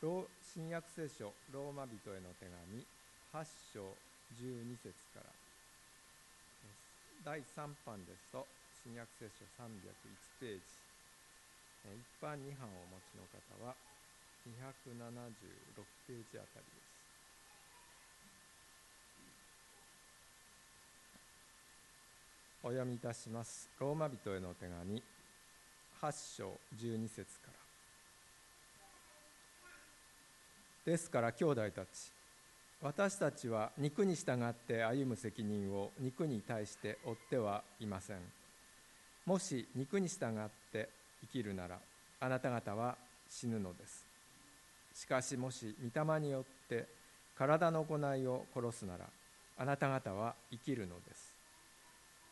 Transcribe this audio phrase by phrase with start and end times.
[0.00, 2.80] 新約聖書ローマ人への手紙
[3.36, 3.84] 8章
[4.32, 5.28] 12節から
[7.22, 8.46] 第3版ですと
[8.82, 9.68] 新約聖書301
[10.40, 10.64] ページ。
[11.84, 13.76] 一般2版をお持ちの方は
[14.48, 16.88] 276ページあたりです。
[22.62, 23.68] お読みいたします。
[23.78, 25.02] ローマ人への手紙
[26.00, 27.69] 8章12節から。
[30.90, 32.10] ですから兄弟たち
[32.82, 38.16] 私たちは肉に従って歩む責任を肉に対して負ってはいません。
[39.24, 40.88] もし肉に従って
[41.20, 41.78] 生きるなら
[42.18, 42.96] あなた方は
[43.28, 44.04] 死ぬのです。
[44.92, 46.88] しかしもし御霊によって
[47.38, 49.04] 体の行いを殺すなら
[49.58, 51.32] あなた方は生きるのです。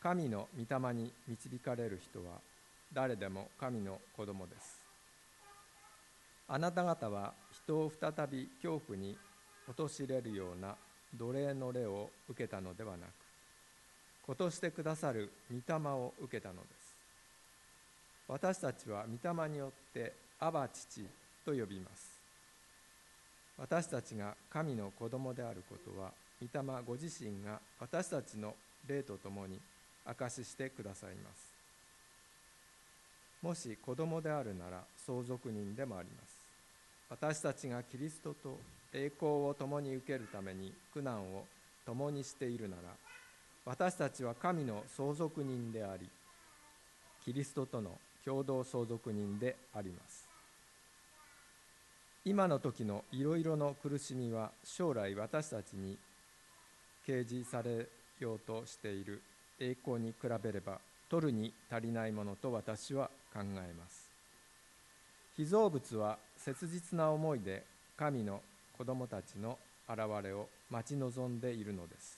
[0.03, 2.41] 神の御霊に導かれる人は
[2.91, 4.79] 誰でも神の子供です。
[6.51, 7.33] あなた方は
[7.69, 9.15] 人を再び恐怖に
[9.67, 10.75] 陥れるような
[11.15, 13.09] 奴隷の霊を受けたのではなく
[14.25, 16.97] ことしてくださる御霊を受けたのです。
[18.27, 21.07] 私たちは御霊によって「アバ父」
[21.45, 22.19] と呼びます。
[23.57, 28.55] 私たちが神の子供であることは御霊ご自身が私たちの
[28.87, 29.59] 霊とともに
[30.05, 31.53] 証ししてくださいます。
[33.41, 36.38] もし子供であるなら相続人でもあります。
[37.09, 38.59] 私たちがキリストと
[38.93, 41.45] 栄光を共に受けるために苦難を
[41.85, 42.81] 共にしているなら
[43.65, 46.07] 私たちは神の相続人であり
[47.25, 50.27] キリストとの共同相続人であります。
[52.25, 55.97] 今の時のいろいろの苦しみは将来私たちに
[57.07, 57.87] 掲示され
[58.19, 59.21] ようとしている
[59.59, 64.09] 栄光に比べれば取るに足りないものと私は考えます。
[65.37, 67.63] 被造物は切実な思いで
[67.97, 68.41] 神の
[68.77, 72.17] 子供たちの現れを待ち望んでいるのです。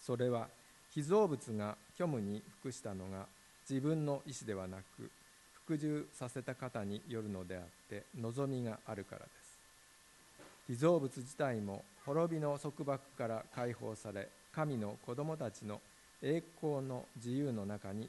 [0.00, 0.48] それは
[0.94, 3.26] 被造物が虚無に服したのが
[3.68, 5.10] 自分の意思ではなく
[5.64, 9.58] 服従させた方によるのであって望みがあるからです。
[10.68, 15.80] 被造物自体も滅びの束縛から解放され神の子供たちの
[16.22, 18.08] 栄光の自由の中に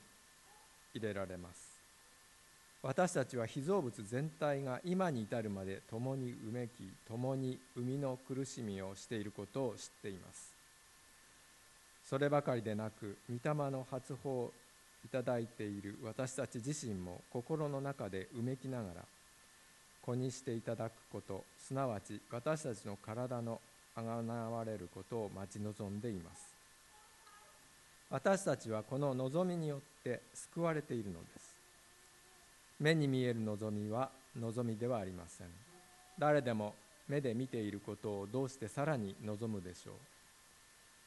[0.94, 1.69] 入れられます。
[2.82, 10.54] 私たちは被造物全体が今に至るまで共にうめき共に生みの苦しみをしていることを知っています。
[12.10, 14.54] そればかりでなく御霊の発砲を
[15.06, 19.06] いただいている私たち自身も心の中でうめきながら
[20.02, 23.60] 子にしていただくことすなわち私たちの体の
[23.96, 26.56] あがなわれることを待ち望んでいます。
[28.10, 31.49] 私たちはこの望みによって救われているのです。
[32.80, 34.10] 目に見える望みは
[34.40, 35.48] 望みではありません。
[36.18, 36.76] 誰でも
[37.08, 39.92] 目で見ていることをどうしてさらに望むでしょ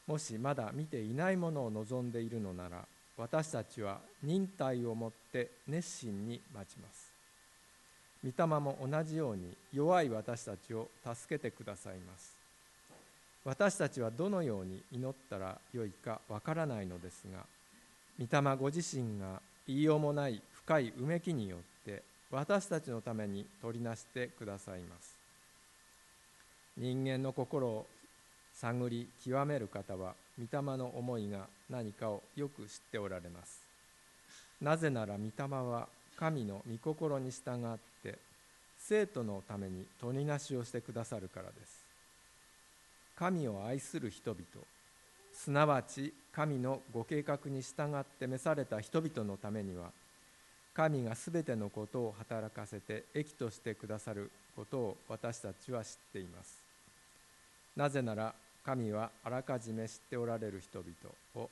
[0.09, 0.11] う。
[0.13, 2.85] もしまだ見ていないものを望んでいるのなら
[3.17, 7.13] 私たちは忍耐をもって熱心に待ちます。
[8.25, 12.37] 御霊も同じように弱い私たちを助けてくださいます。
[13.45, 17.45] 私たちはどのように祈ったらよいかわからないのですが
[18.21, 25.17] 御霊ご自身が言いようもない深いうめきによって私たちのために取りなしてくださいます。
[26.77, 27.87] 人間の心を
[28.55, 33.61] 探り極める方は御霊の思いが何かをよく知っておられます。
[34.61, 38.19] なぜなら御霊は神の御心に従って
[38.79, 41.83] 生徒のために取りなしをしてくださるからです。
[43.17, 44.45] 神を愛する人々
[45.33, 49.91] すなわち神のご計画に従って召された人々のためには
[50.75, 56.63] 神がすべてのことを働かせて益としてくださることを私たちは知っています。
[57.77, 58.35] なぜなら
[58.65, 61.51] 神はあらかじめ知っておられる人々を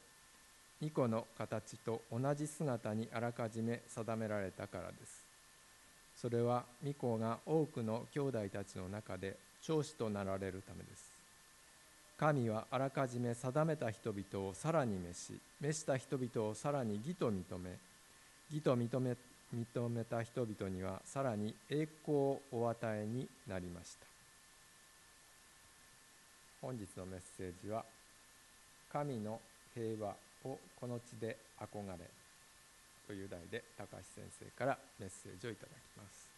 [0.81, 5.25] 巫女の形と同じ姿にあらかじめ定められたからです。
[6.17, 11.11] それは巫女が多くの兄弟たちの中で長子となられるためです。
[12.19, 17.79] 神はあらかじめ定めた人々をさらに召し召した人々をさらに義と認め
[18.51, 19.17] 義と認め
[19.53, 24.07] 認めた人々にはさらに栄光をお与えになりました。
[26.61, 27.85] 本日のメッセージは
[28.93, 29.41] 「神の
[29.75, 30.15] 平和
[30.45, 32.11] をこの地で憧れ」
[33.07, 36.31] という題で高橋先生からメッセージをいただきます。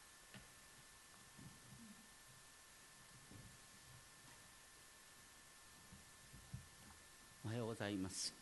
[7.45, 8.33] おはようございます。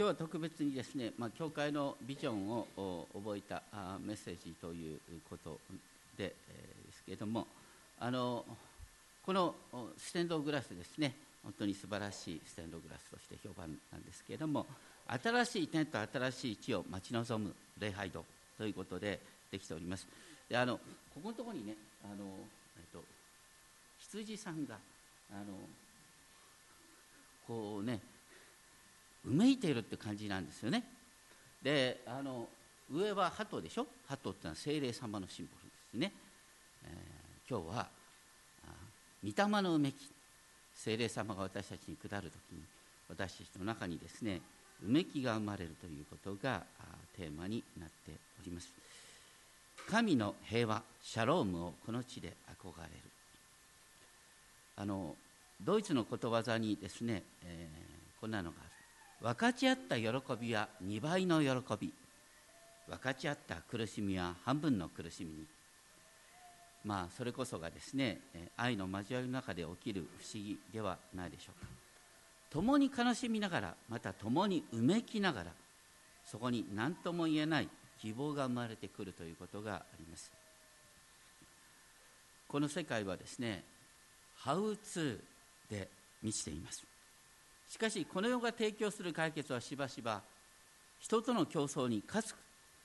[0.00, 3.62] 今日は特別にですね、まあ、教会のビジョンを覚えた
[4.02, 4.98] メッセージという
[5.28, 5.58] こと
[6.16, 7.46] で、えー、ですけれども
[7.98, 8.42] あの
[9.26, 9.54] この
[9.98, 11.14] ステンドグラスですね
[11.44, 14.64] 本当に素晴らしいステンドグラスとして評判なんですけれども
[15.22, 18.24] 新しい天と新しい地を待ち望む礼拝堂
[18.56, 19.20] ということで
[19.52, 20.08] できております。
[20.48, 20.78] であの
[21.14, 21.74] ここのところにね
[22.04, 22.24] あの、
[22.78, 23.04] えっと、
[23.98, 24.76] 羊さんが
[25.30, 25.58] あの
[27.46, 28.00] こうね
[29.26, 30.84] うめいているって感じなんですよね。
[31.62, 32.48] であの
[32.90, 33.86] 上は鳩でしょ？
[34.08, 36.12] 鳩ってのは精霊様のシンボルですね、
[36.84, 37.88] えー、今日は
[39.22, 39.96] 御霊のうめき。
[40.74, 42.62] 精霊様が私たちに下る時に
[43.08, 44.40] 私たちの中にですね
[44.82, 46.62] うめきが生まれるということが
[47.18, 48.68] テーマになっております。
[49.90, 52.32] 神の平和シャロームをこの地で
[52.62, 52.90] 憧れる。
[54.76, 55.14] あの
[55.60, 58.69] ドイツのことわざにですね、えー、こんなのがあ
[59.22, 60.06] 分かち合った喜
[60.40, 61.92] びは2倍の喜び。
[62.88, 65.44] 分かち合った苦しみは半分の苦しみに。
[66.84, 68.18] まあそれこそがですね
[68.56, 71.68] 愛の交わりの中で起きる不思議ではないでしょうか。
[72.50, 75.52] 共に悲しみながらまた共にうめきながら
[76.24, 77.68] そこに何とも言えない
[78.00, 80.32] 希望が生まれてくるということがあります。
[82.48, 83.62] この世界はですね
[84.38, 85.88] ハウツーで
[86.22, 86.89] 満ちています。
[87.70, 90.20] しかしこの世が提供する解決はしばしば
[90.98, 92.34] 人との競争に勝つ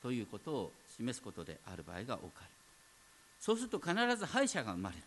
[0.02, 2.50] ということを示すことである場合が多くある。
[3.40, 5.02] そうすると必ず敗者が生まれる。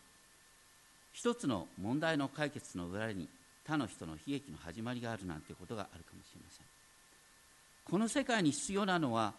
[1.13, 3.29] 一つの問題の解決の裏に
[3.65, 6.67] 他の人の悲劇の始まりがあるなんてことがあるかもしれません。
[7.85, 9.33] この世界に必要なのは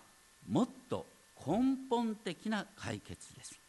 [0.48, 1.06] もっと
[1.46, 3.60] 根本的な解決です。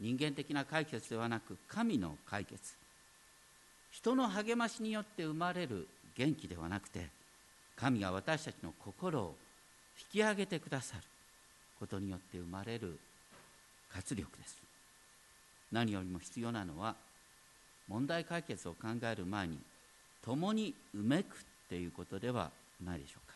[0.00, 2.74] 人間的な解決ではなく神の解決。
[3.90, 7.08] 人の励ましによって生まれる元気ではなくて
[7.76, 9.34] 神が私たちの心を
[10.12, 11.02] 引き上げてくださる
[11.78, 12.98] ことによって生まれる
[13.92, 14.62] 活力です。
[15.72, 16.94] 何よりも必要なのは
[17.88, 19.58] 問題解決を考える前に
[20.24, 21.38] 共にうめくっ
[21.68, 22.50] ていうことでは
[22.84, 23.34] ないでしょうか。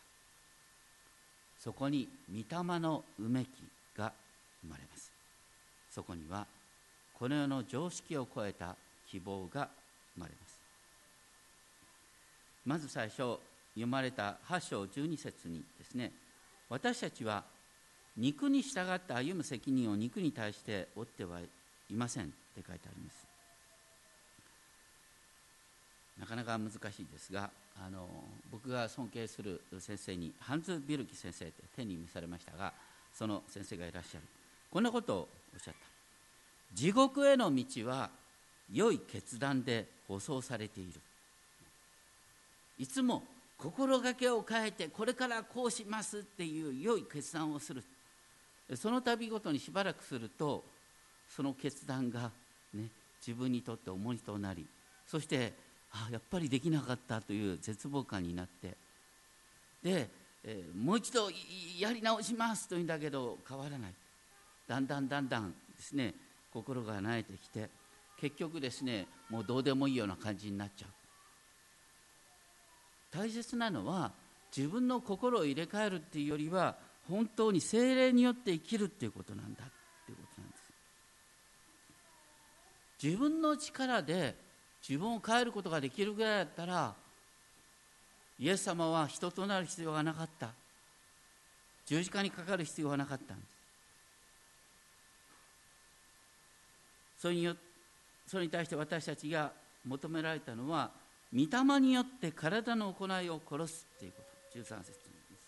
[1.59, 3.47] そこに御霊のうめき
[3.95, 4.13] が
[4.61, 5.11] 生まれます。
[5.91, 6.47] そこには
[7.13, 8.75] この世の常識を超えた
[9.07, 9.69] 希望が
[10.15, 10.48] 生まれます。
[12.65, 13.37] まず最初
[13.73, 16.11] 読まれた8章12節にですね
[16.69, 17.43] 私たちは
[18.17, 23.25] 肉に従って歩む責任を肉に対して負ってはいませんって書いてあります。
[26.19, 26.79] なかなか難しい
[27.09, 27.49] ですが
[27.81, 28.05] あの
[28.51, 32.73] 僕が尊敬する先生にハンズ・ビルキ先生って天に召されましたが
[33.13, 34.23] その先生がいらっしゃる。
[34.69, 35.19] こんなことを
[35.53, 35.79] おっしゃった。
[36.73, 38.09] 地獄への道は
[38.71, 40.99] 良い決断で舗装されている。
[42.79, 43.23] いつも
[43.57, 47.83] 心がけを変えてこれからこうしますっていう良い決断をする。
[48.75, 50.63] その度ごとにしばらくすると
[51.27, 52.31] その決断が、
[52.73, 52.85] ね、
[53.25, 54.65] 自分にとって重荷となり
[55.07, 55.53] そして
[55.91, 58.75] あやっぱりできなかったという絶望感になって
[59.81, 60.07] で、
[60.43, 61.29] えー、もう一度
[61.79, 63.93] やり直しますというんだけど変わらない。
[64.67, 66.13] だんだんだんだんですね
[66.53, 67.69] 心が慣れてきて
[68.19, 70.98] 結局ですねもうどうでもいいような感じになっちゃう。
[73.11, 74.11] 大切なのは
[74.55, 76.75] 自分の心を入れ替えるっていうよりは
[77.07, 80.63] 本当に精霊によって生きるっていうことなんだっていうことなんです。
[83.03, 84.35] 自分の力で
[84.87, 86.95] 自分を変えることができるぐらいだったら
[88.37, 90.51] イエス様は人となる必要がなかった。
[91.85, 93.57] 十字架にかかる必要がなかったんです。
[97.17, 97.55] それによ
[98.27, 99.51] それに対して私たちが
[99.83, 100.91] 求められたのは
[101.33, 105.47] 御霊によって体の行いを殺すっていうこと13節にです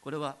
[0.00, 0.36] これは、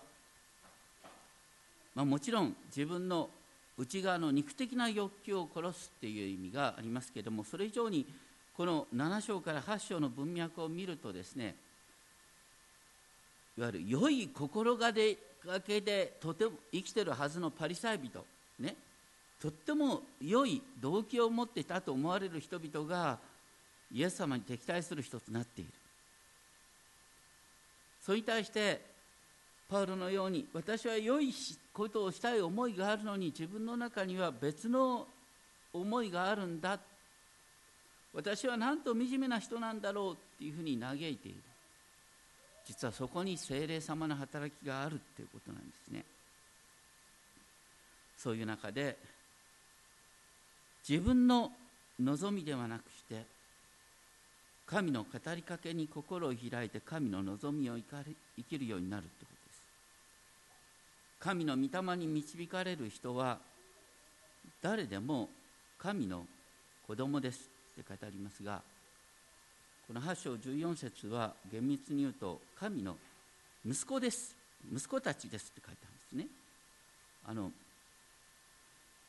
[1.94, 3.28] まあ、もちろん自分の
[3.76, 8.06] 内側の肉的な欲求を殺すっていう意味がありますけれどもそれ以上に
[8.56, 11.56] この7章から8章の文脈を見るとですね
[13.58, 18.24] いわゆる良い心がけでとても生きてるはずのパリサイ人
[18.58, 18.76] ね
[19.40, 23.18] とっても良い動機を持っていたと思われる人々が
[23.92, 25.70] イエス様に敵対する人となっている。
[28.00, 28.80] それに対して
[29.68, 31.32] パウロのように私は良い
[31.72, 35.06] ことをしたい思いがあるのに自分の中には別の
[35.72, 36.78] 思いがあるんだ。
[38.12, 41.38] 私はなんと惨めな人なんだろうっていうふうに嘆いている。
[42.66, 46.04] 実はそこに精霊様の働きがあるっていうことなんですね。
[48.18, 48.96] そういう中で
[50.88, 51.52] 自分の
[51.98, 53.24] 望みではなくして
[54.72, 59.62] 神の語りかけに心を開いて神の望みを生きるようになるということです
[61.20, 63.38] 神の御霊に導かれる人は
[64.62, 65.28] 誰でも
[65.78, 66.24] 神の
[66.86, 67.50] 子供です
[67.80, 68.62] って書いてありますが
[69.86, 72.96] この8章14節は厳密に言うと神の
[73.66, 74.34] 息子です。
[74.74, 76.26] 息子たちですって書いてあるんですね。
[77.26, 77.50] あの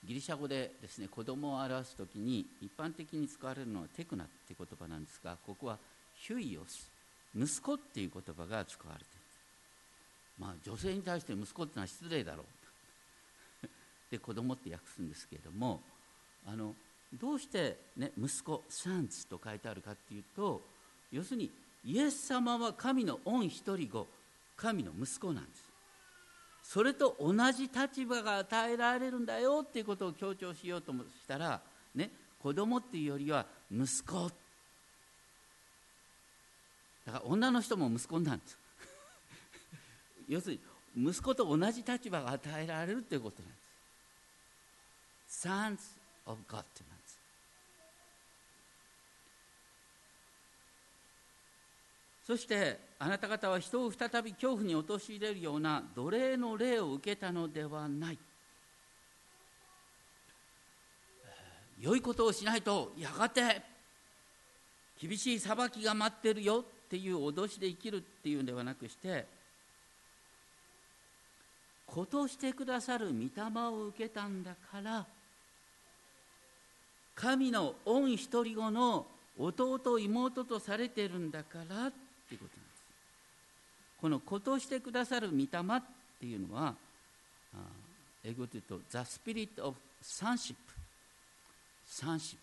[0.05, 5.77] ギリシャ語でですね子供を表す時に一般的に使われるのはテクナって言葉なんですがここは
[6.15, 6.89] ヒュイオス
[7.36, 9.24] 息子っていう言葉が使われている。
[10.39, 13.67] まあ女性に対して息子ってのは失礼だろう。
[14.12, 15.81] で子供って訳すんですけれども
[16.45, 16.75] あの
[17.13, 20.62] どうして、ね、息子サンツと書いてあるかっていうと
[21.12, 21.51] 要するに
[21.86, 24.07] イエス様は神の御一人子
[24.55, 25.73] 神の息子なんです。
[26.63, 31.62] それと同じ立場が与えられるんだよっていうことを強調しようとしたら
[31.93, 32.10] ね
[32.41, 34.32] 子供っていうよりは息子。
[37.05, 38.58] だから女の人も息子なんです。
[40.27, 40.60] 要する
[40.96, 43.58] に息子と同じ立場が与えられるっていうことなんで
[45.27, 45.48] す。
[45.48, 45.77] Sons
[46.25, 47.02] of God ってなんです。
[52.25, 58.20] そしてあなた方は人を再び恐怖に陥れるような奴隷の霊を受けたのではない。
[61.80, 63.62] 良いことをしないとやがて
[65.01, 69.25] 厳しい裁きが待ってるよっていう脅しで生きるっていうんではなくして
[71.86, 75.06] 子としてくださる御霊を受けたんだから
[77.15, 79.06] 神の御一人子の
[79.38, 81.94] 弟妹とされてるんだからっ
[82.34, 82.84] ていうことなんです。
[84.02, 85.48] この子としてくださる御霊っ
[86.20, 86.75] ていうのは
[88.24, 90.56] 英語で言うと The Spirit of Sonship
[91.86, 92.38] サンシッ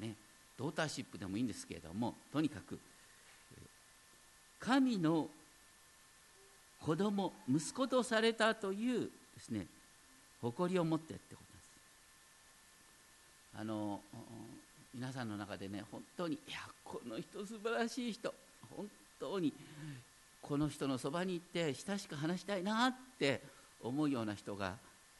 [0.00, 0.14] プね。
[0.58, 2.78] ドーターシップでもいいんですけれどもとにかく
[4.58, 5.28] 神の
[6.80, 9.08] 子供息子とされたというで
[9.40, 9.66] すね
[10.42, 11.60] 誇りを持ってってことで
[13.54, 13.60] す。
[13.60, 14.00] あの
[14.94, 18.34] 皆さんの中でね本当にいやこの人素晴らしい人。
[18.76, 19.52] 本当に
[20.40, 23.42] この人のそばに行って親しく話したいなって
[23.80, 24.76] 思うような人が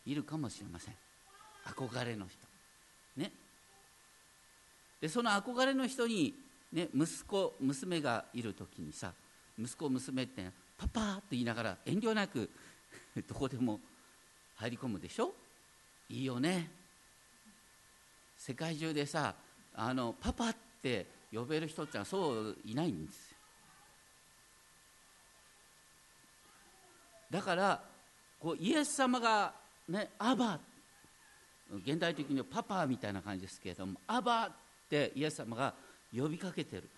[0.07, 0.95] いるかもしれません。
[1.67, 2.47] 憧れの人。
[3.17, 3.33] ね。
[5.01, 6.35] でその憧れの人に、
[6.73, 9.13] ね、息子娘がいる時にさ
[9.59, 12.51] 息子娘ってパパーと言いながら遠慮なく
[13.29, 13.81] どこでも
[14.57, 15.35] 入り込むでしょ？
[16.09, 16.71] いいよね。
[18.37, 19.35] 世界中でさ
[19.75, 23.37] あのパパって呼べる人ってのはそういないんですよ
[27.31, 27.81] だから
[28.41, 29.53] こうイエス様が
[29.89, 30.59] ねアバ
[31.85, 34.51] 現代的にはパパみたいな感じですけれどもアバっ
[34.89, 35.75] てイエス様が
[36.17, 36.89] 呼びかけてる。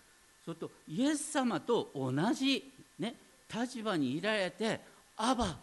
[0.45, 3.15] それとイエス様と同じ、ね、
[3.53, 4.81] 立場にいられて
[5.17, 5.57] アバ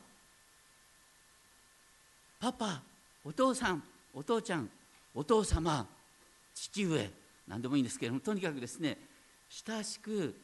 [2.39, 2.81] パパ
[3.25, 3.83] お父さん
[4.13, 4.69] お父ちゃん
[5.15, 5.85] お父様
[6.53, 7.09] 父上
[7.47, 8.97] 何でもいいんですけれどもとにかくですね
[9.49, 10.35] 親しく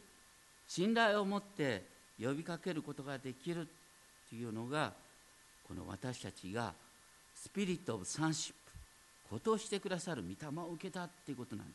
[0.68, 1.84] 信頼を持って
[2.20, 3.68] 呼びかけることができる
[4.34, 4.92] というのが
[5.68, 6.74] この私たちが
[7.36, 8.72] スピリット・オブ・サンシップ
[9.30, 11.74] ことをしてくださる御霊を受けたっていうことなんだ。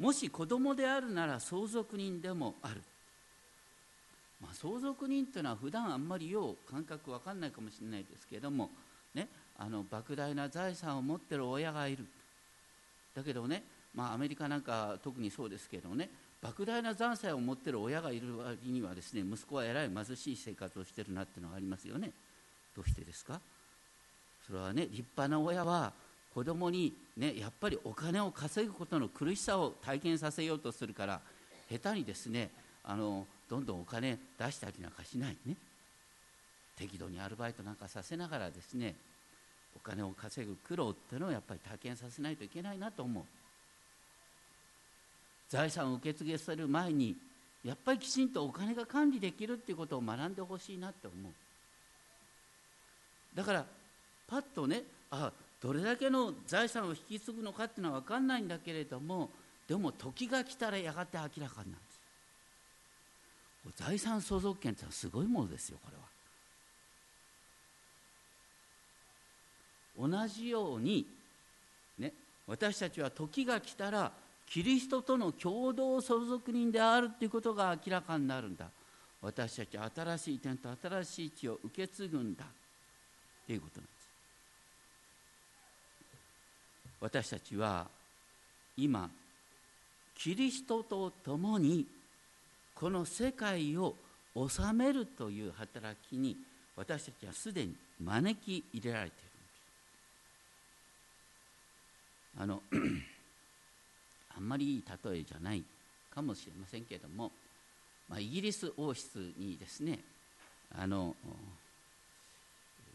[0.00, 2.82] もし子供であるなら相続人でもある、
[4.40, 8.70] まあ、相続人というのは普段あんまりよう感覚わかんないかもしれないですけども、
[9.14, 12.06] ね、あの莫大な財産を持ってる親がいる。
[13.14, 13.62] だけどね、
[13.94, 16.10] まあ、アメリカなんか特にそうですけどね
[16.42, 22.10] 莫大な財産を持ってる親がいる割にはですね息子はえらい貧しい生活をしてるなっていうのがありますよね。
[22.74, 23.40] どうしてですか？
[24.46, 25.92] それはね立派な親は
[26.34, 31.20] 子供にねやっぱりお金を稼ぐことの苦しさを体験させようとするから
[31.70, 32.50] 下手にですね
[32.82, 35.54] あのどんどんお金出したりなんかしないね。
[36.76, 38.96] 適度にアルバイトなんかさせながらですね
[39.76, 43.24] お金を稼ぐ苦労っていうのをやっぱり体験させないといけないなと思う。
[45.52, 47.14] 財産を受け継げされる前に
[47.62, 51.32] やっぱりきちんとお金が管理できるっていうことを学んでほしいなって思う。
[53.36, 53.66] だから
[54.26, 55.30] パッとねあ
[55.60, 59.28] どれだけの財産を引き継ぐのかっていうのは分かんないんだけれども
[59.68, 61.76] でも時が来たらやがて明らかになるんで
[63.76, 63.84] す。
[63.84, 65.90] 財産相続権ってのはすごいものですよこ
[69.98, 70.08] れは。
[70.08, 71.06] 同じように
[71.98, 72.14] ね
[72.46, 74.21] 私たちは時が来たら
[74.52, 78.66] キリストとの共同相続人であるということが明らかになるんだ。
[79.22, 82.44] 私たちは新しい点と新しい地を受け継ぐんだ。
[83.46, 84.08] ということなんです。
[87.00, 87.86] 私たちは
[88.76, 89.08] 今
[90.18, 91.86] キリストと共に
[92.74, 93.94] この世界を
[94.34, 96.36] 治めるという働きに
[96.76, 99.22] 私たちはすでに招き入れられてい
[102.36, 102.72] るんです。
[102.82, 103.11] あの
[104.36, 105.62] あんまりいい例えじゃない
[106.14, 107.32] かもしれませんけれども、
[108.08, 109.98] まあ、イギリス王室にですね
[110.78, 111.14] あの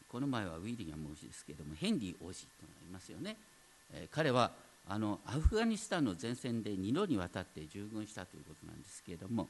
[0.09, 3.35] この前はウィリアム王子ですけれどもヘンリー王子というのがいますよね、
[3.93, 4.51] えー、彼は
[4.89, 9.47] あのアフガニスタンの前線で2度にわたって従軍したということなんですけれども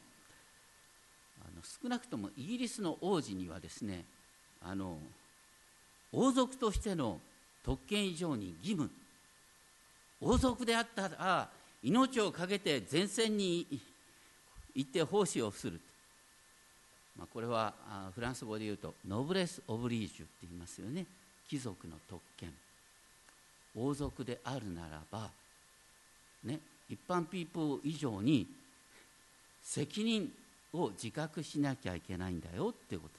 [1.41, 4.05] あの少なくともイギリスの王子にはですね
[4.61, 4.97] あの
[6.11, 7.19] 王族としての
[7.63, 8.89] 特権以上に義務
[10.19, 11.49] 王族であったら
[11.83, 13.65] 命を懸けて前線に
[14.75, 15.79] 行って奉仕をする、
[17.17, 17.73] まあ、これは
[18.13, 21.05] フランス語で言うとノブレス・オブリージュって言いますよね。
[21.49, 22.53] 貴族の特権。
[23.75, 25.29] 王族であるならば、
[26.43, 28.47] ね、一般ピープル以上に
[29.61, 30.31] 責任
[30.73, 33.09] を自覚しなきゃいけないんだよってこと。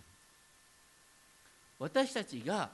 [1.78, 2.70] 私たちが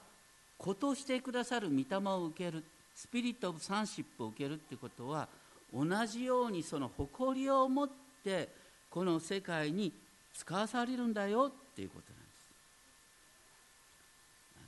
[0.56, 2.64] 子としてくださる御霊を受ける
[2.94, 5.28] スピリット・オブ・サンシップを受けるってことは
[5.74, 7.88] 同じようにその誇りを持っ
[8.22, 8.48] て
[8.90, 9.92] この世界に
[10.34, 12.28] 使わされるんだよっていうことなんで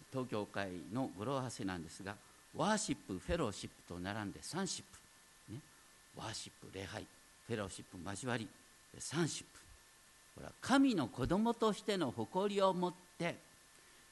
[0.01, 0.11] す。
[0.11, 2.17] 東京会の語呂合わせなんですが
[2.55, 4.85] ワーシップフェローシップと並んでサンシッ
[5.49, 5.61] プ、ね、
[6.17, 7.07] ワーシップ礼拝
[7.47, 8.49] フェローシップ交わり
[8.99, 9.61] サンシップ。
[10.37, 13.37] これは神の子供としての誇りを持って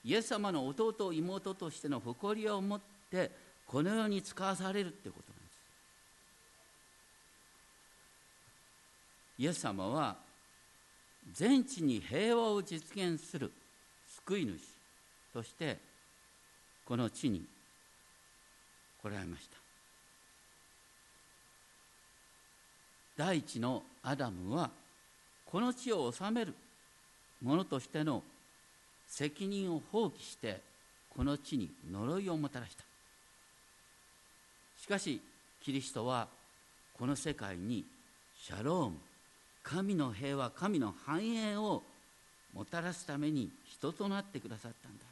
[0.05, 3.31] イエス様の弟妹としての誇りを持って
[3.67, 5.59] この世に使わされるってことなんです
[9.39, 10.17] イエス様は
[11.33, 13.51] 全地に平和を実現する
[14.27, 14.61] 救い主
[15.33, 15.79] として
[16.85, 17.43] この地に
[19.03, 19.57] 来られました。
[23.17, 24.71] 第一のアダムは
[25.47, 26.55] この地を治める
[27.43, 28.23] 者としての
[29.07, 30.61] 責任を放棄して
[31.17, 32.85] この地に呪いをもたらした。
[34.81, 35.21] しかし
[35.63, 36.29] キリストは
[36.99, 37.85] この世界に
[38.41, 38.97] シャローム
[39.65, 41.83] 神の平和神の繁栄を
[42.53, 45.05] もたらすために人となってくださったんだ。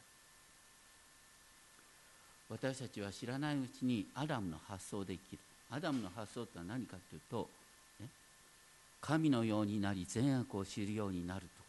[2.49, 5.39] 私たちは知らないうちにアダムの発想で生きる。
[5.71, 7.49] アダムの発想ってのは何かというと、
[7.99, 8.07] ね、
[9.01, 11.63] 神のようになり善悪を知るようになるというこ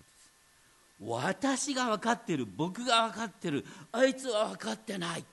[1.00, 1.66] とです。
[1.66, 5.24] 私が分かってる僕が分かってるあいつは分かってない。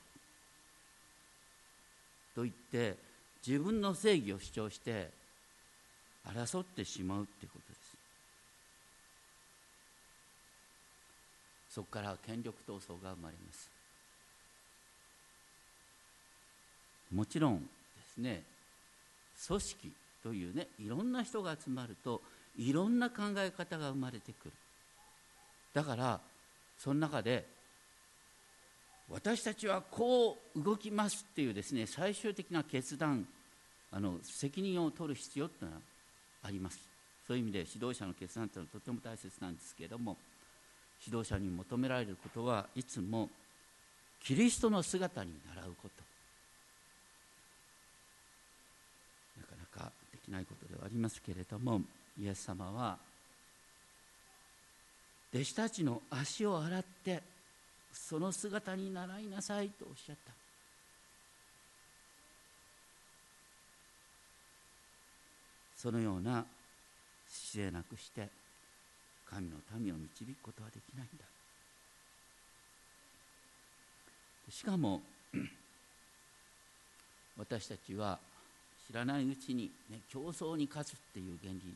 [2.33, 2.95] と言って
[3.45, 5.20] 自分の正義を主張して
[6.27, 7.81] 争ってしまうってことです。
[11.69, 13.69] そこから権力闘争が生まれます。
[17.13, 17.67] もちろんで
[18.13, 18.43] すね
[19.47, 19.91] 組織
[20.23, 22.21] というねいろんな人が集まると
[22.57, 24.51] いろんな考え方が生まれてくる。
[25.73, 26.19] だから
[26.77, 27.45] その中で
[29.09, 33.27] 私たちはこう動きますっていうですね最終的な決断
[33.91, 35.81] あの責任を取る必要っていうのは
[36.43, 36.79] あります。
[37.27, 40.17] そういう意味で指導者の決断というのはとても大切なんですけれども
[41.05, 43.29] 指導者に求められることはいつも
[44.19, 46.03] キリストの姿に倣うこと。
[49.39, 51.81] なかなかできないことではありますけれども
[52.19, 52.97] イエス様は
[55.33, 57.23] 弟子たちの足を洗って
[57.93, 60.40] その姿に習いなさいとおっしゃった。
[65.81, 66.45] そのような
[67.27, 68.29] 姿勢なくして
[69.25, 71.25] 神の民を導くことはできないんだ。
[74.51, 75.01] しかも
[77.35, 78.19] 私たちは
[78.85, 81.75] 知らないうちに、ね、競争に勝つっていう原理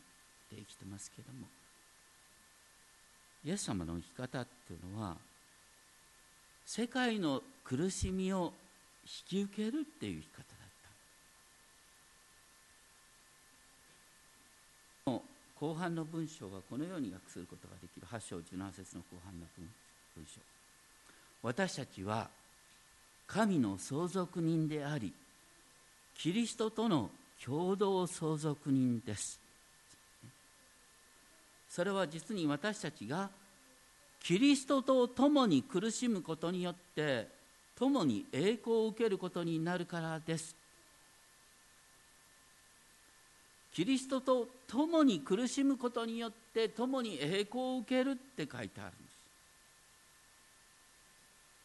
[0.56, 1.48] で生きてますけども
[3.44, 5.16] イエス様の生き方っていうのは
[6.66, 8.54] 世界の苦しみを
[9.32, 10.56] 引き受けるっていう生き方だった
[15.60, 18.08] 後半の文章はこのように訳することができる。
[18.08, 19.46] 8章17節の後半の
[20.16, 20.42] 文章。
[21.42, 22.30] 私たちは
[23.28, 25.14] 神の相続人であり
[26.18, 27.10] キリストとの
[27.44, 29.40] 共同相続人です。
[31.70, 33.30] それは実に私たちが
[34.24, 37.28] キリストと共に苦しむことによって
[37.78, 40.56] 共に栄光を受けることになるからです。
[43.76, 49.18] キリストと共に苦しむことによって共に栄光を受けるって書いてあるんです。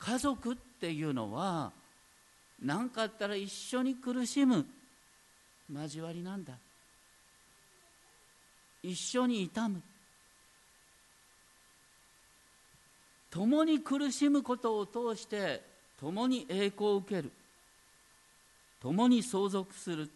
[0.01, 1.70] 家族っていうのは
[2.61, 4.66] 何かあったら一緒に苦しむ
[5.73, 6.55] 交わりなんだ。
[8.83, 9.81] 一緒に痛む。
[13.31, 15.62] 共に苦しむことを通して
[16.01, 17.31] 共に栄光を受ける。
[18.83, 20.11] 共に相続する。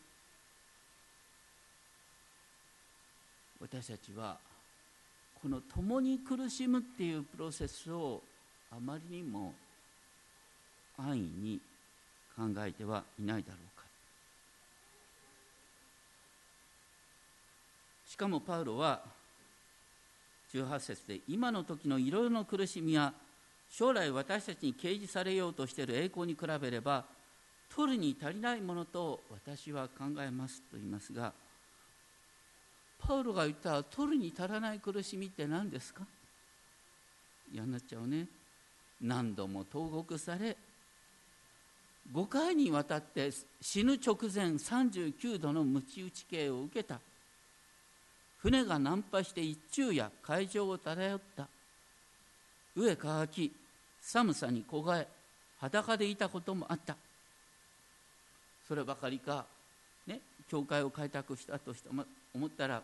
[3.74, 4.36] 私たちは
[5.42, 8.22] この共に苦しむっていうプロセスを
[8.70, 9.52] あまりにも
[10.96, 11.60] 安易に
[12.36, 13.84] 考えてはいないだろうか。
[18.06, 19.02] しかもパウロは
[20.54, 23.12] 18節で今の時のいろいろな苦しみは
[23.68, 27.04] 将来私たちに掲示されようとしている栄光に比べれば
[27.74, 31.32] 取るに足りないものと私は考えますと言いますが
[33.06, 36.02] パウロが言った取るに足らない苦しみって何ですか？
[37.52, 38.26] 嫌になっちゃうね。
[39.00, 40.56] 何度も投獄され
[42.12, 47.00] 5回にわたって死ぬ直前39度の鞭打ち刑を受けた。
[48.38, 51.48] 船が難破して一昼夜海上を漂った。
[52.76, 53.52] 上乾き
[54.00, 55.06] 寒さに凍え
[55.60, 56.96] 裸でいたこともあった。
[58.66, 59.44] そればかりか
[60.06, 61.88] ね教会を開拓したとして
[62.34, 62.82] 思ったら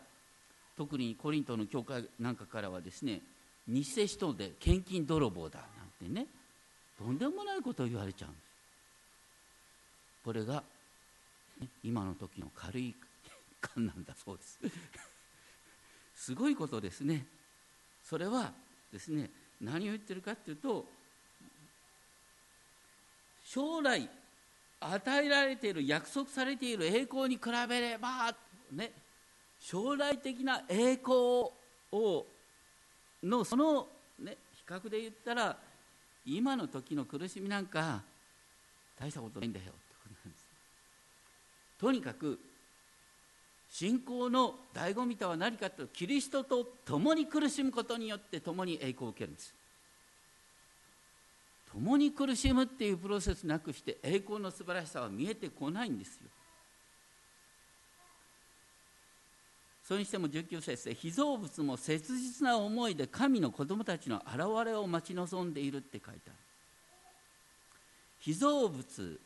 [0.80, 3.20] 特にコリントの教会なんかからはですね
[3.68, 6.26] 偽人で献金泥棒だなんてね
[6.98, 8.42] とんでもないことを言われちゃうんです。
[10.24, 10.62] これが、
[11.82, 12.94] 今の時の軽い
[13.60, 14.58] 感なんだそうです。
[16.16, 17.26] すごいことですね。
[18.02, 18.54] それは
[18.90, 19.28] ですね
[19.60, 20.86] 何を言ってるかっていうと
[23.44, 24.08] 将来
[24.80, 28.34] 与えられている約束されている栄光に比べれば
[28.72, 29.09] ね
[29.60, 31.50] 将来的な栄光
[31.92, 32.26] を
[33.22, 33.86] のその、
[34.18, 35.56] ね、比較で言ったら
[36.24, 38.02] 今の時の苦しみなんか
[38.98, 40.44] 大したことないんだよってことなんです。
[41.78, 42.38] とにかく
[43.70, 49.54] 信仰の醍醐味とは何かとキリストと共に苦しむことによって共に栄光を受けるんです。
[51.72, 56.28] 共に苦しむっていうプロセスなくして栄光の素晴らしさは見えてこないんですよ。
[59.90, 66.34] それにしても19節で被造物も切実な思いで神の子供たちの現れを待ち望んでいるって書いてある。
[68.20, 69.20] 被造物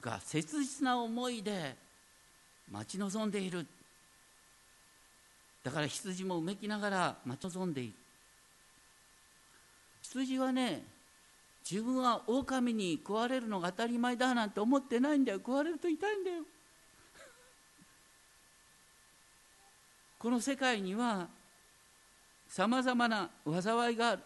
[0.00, 1.76] が切実な思いで
[2.70, 3.66] 待ち望んでいる。
[5.62, 7.92] だから羊もうめきながら待ち望んでいる。
[10.00, 10.84] 羊はね
[11.70, 15.38] 自分は狼に食われるのが当たり前だなんて思ってないんだよ。
[15.38, 16.44] 食われると痛いんだよ。
[20.22, 21.26] この世界には
[22.46, 24.22] さまざまな災いがある。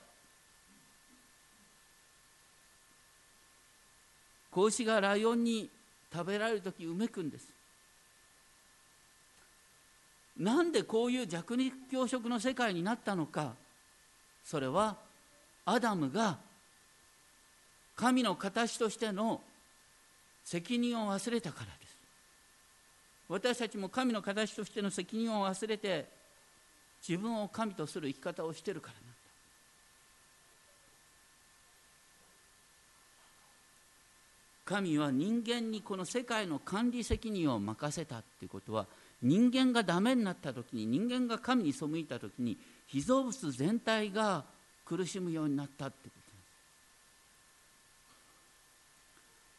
[4.50, 5.70] 子牛がライオンに
[6.12, 7.48] 食べられる時うめくんです。
[10.36, 13.54] なんでこういう弱肉強食の世界になったのか。
[14.44, 14.98] それは
[15.64, 16.36] アダムが
[17.96, 19.40] 神の形としての
[20.44, 21.85] 責任を忘れたからです。
[23.28, 26.06] 私たちも神の形としての責任を忘れて
[27.06, 29.16] 自分を神とする生き方をしてるからなんだ。
[34.64, 38.86] 神は人間にこの世界の管理責任を任せたっていうことは
[39.22, 42.58] 人間がダメになった時に人間が神に背いた時に
[42.88, 44.44] 被造物全体が
[44.84, 46.26] 苦しむようになったってことです。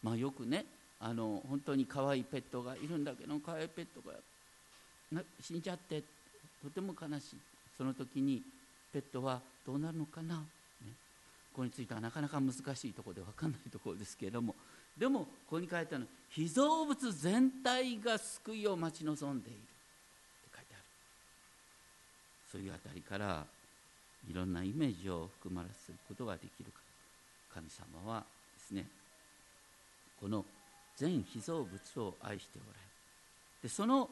[0.04, 0.66] まあよくね
[1.00, 6.04] あの本当に可愛いペットがいるんだけど可愛いペットが死んじゃって
[6.64, 7.38] とても悲しい。
[7.78, 8.42] その時に
[8.92, 10.42] ペットはどうなるのかな、ね、
[11.54, 14.56] ここについてはなかなか難しいところで分かんないところですけれども
[14.98, 19.58] でもここに書いてあるのは被造物全体が救いを待ち望んでいる。
[19.58, 19.68] って
[20.56, 20.84] 書いてある。
[22.52, 23.46] そういうあたりから
[24.28, 26.80] いろんなイメージを含まらせることができるか。
[27.54, 28.26] 神様はで
[28.60, 28.86] すね
[30.20, 30.44] この
[30.98, 32.78] 全被造物を愛しておられる。
[33.64, 34.10] でその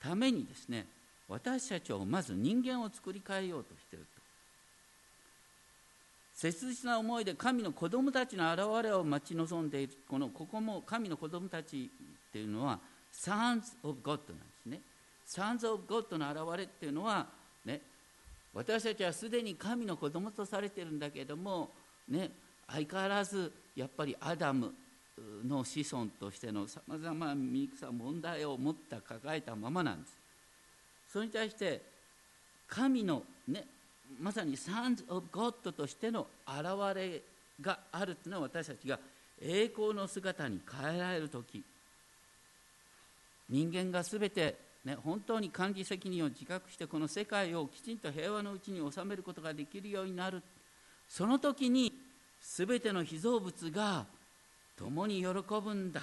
[0.00, 0.86] ためにですね
[1.28, 4.20] 私たちをまず人間を作り変えようとしていると。
[6.34, 9.94] 切実な思いで神の子供たちの現れを待ち望んでいる。
[10.08, 11.90] このここも神の子供たち
[12.28, 12.78] っていうのは
[13.12, 14.80] Sons of God なんですね。
[15.26, 17.26] Sons of God の現れっていうのは
[17.64, 17.80] ね
[18.52, 21.70] 私たちはすでに神の子供とされてるんだけども
[22.08, 22.30] ね
[22.68, 24.72] 相変わらずやっぱりアダム
[25.44, 30.18] の子孫としてのさまざまな醜さ問題を持った抱えたままなんです。
[31.08, 31.82] それに対して
[32.68, 33.64] 神のね
[34.20, 37.22] まさに Sons of God としての現れ
[37.60, 38.98] があるというのは私たちが
[39.40, 41.62] 栄光の姿に変えられる時。
[43.48, 50.42] 人間が全て、ね、本当に管理責任を自覚してこの世界をきちんと平和のうちに収めることができるようになる。
[51.08, 51.92] その時に
[52.40, 54.06] 全ての被造物が
[54.76, 56.00] 共に喜ぶんだ。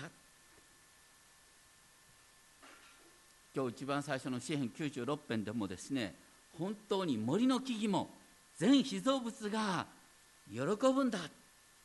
[3.55, 6.15] 今日一番最初の詩篇96編でもですね
[6.57, 8.09] 本当に森の木々も
[8.57, 9.85] 全被造物が
[10.51, 11.21] 喜ぶんだっ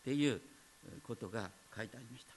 [0.02, 0.40] ていう
[1.06, 2.32] ことが書いてありました。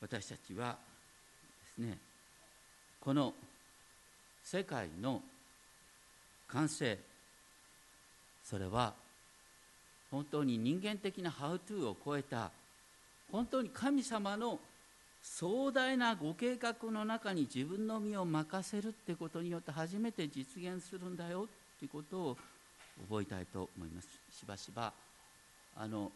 [0.00, 0.76] 私たちは
[1.76, 1.96] ですね
[3.00, 3.32] この
[4.42, 5.22] 世界の
[6.48, 6.98] 完成
[8.44, 8.94] それは
[10.12, 12.50] 本当に人間的なハウトゥーを超えた
[13.32, 14.60] 本当に神様の
[15.22, 22.36] 壮大なご計画の中に自分の身を任せるってことによって初めて実現するんだよっていうことを
[23.08, 24.08] 覚えたいと思います。
[24.30, 24.92] しばしば
[25.76, 26.12] あの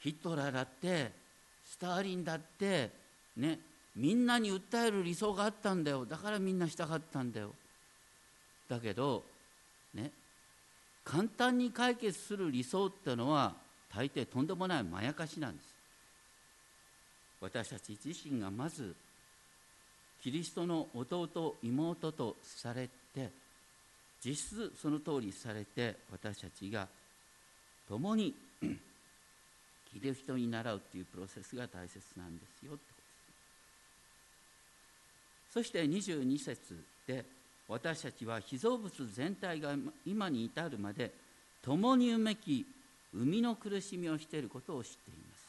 [0.00, 1.12] ヒトラーだって
[1.64, 2.90] スターリンだって
[3.36, 3.60] ね
[3.94, 6.04] みんなに訴える理想があったんだよ。
[6.04, 7.54] だからみんなしたかったんだよ。
[8.68, 9.22] だけど
[9.94, 10.10] ね。
[11.04, 13.54] 簡単に解決する理想っていうのは
[13.94, 15.74] 大抵とんでもないまやかしなんです。
[17.40, 18.94] 私たち自身がまず
[20.22, 23.30] キリストの弟妹とされて
[24.24, 26.88] 実質その通りされて私たちが
[27.88, 32.76] 共にキリストに習うっていうプロセスが大切なんですよ
[35.52, 36.58] そして22節
[37.06, 37.24] で
[37.68, 39.74] 私たちは被造物全体が
[40.06, 41.12] 今に至るまで
[41.62, 42.66] 共にうめき
[43.12, 45.48] 生みの苦しみをしていることを知っています。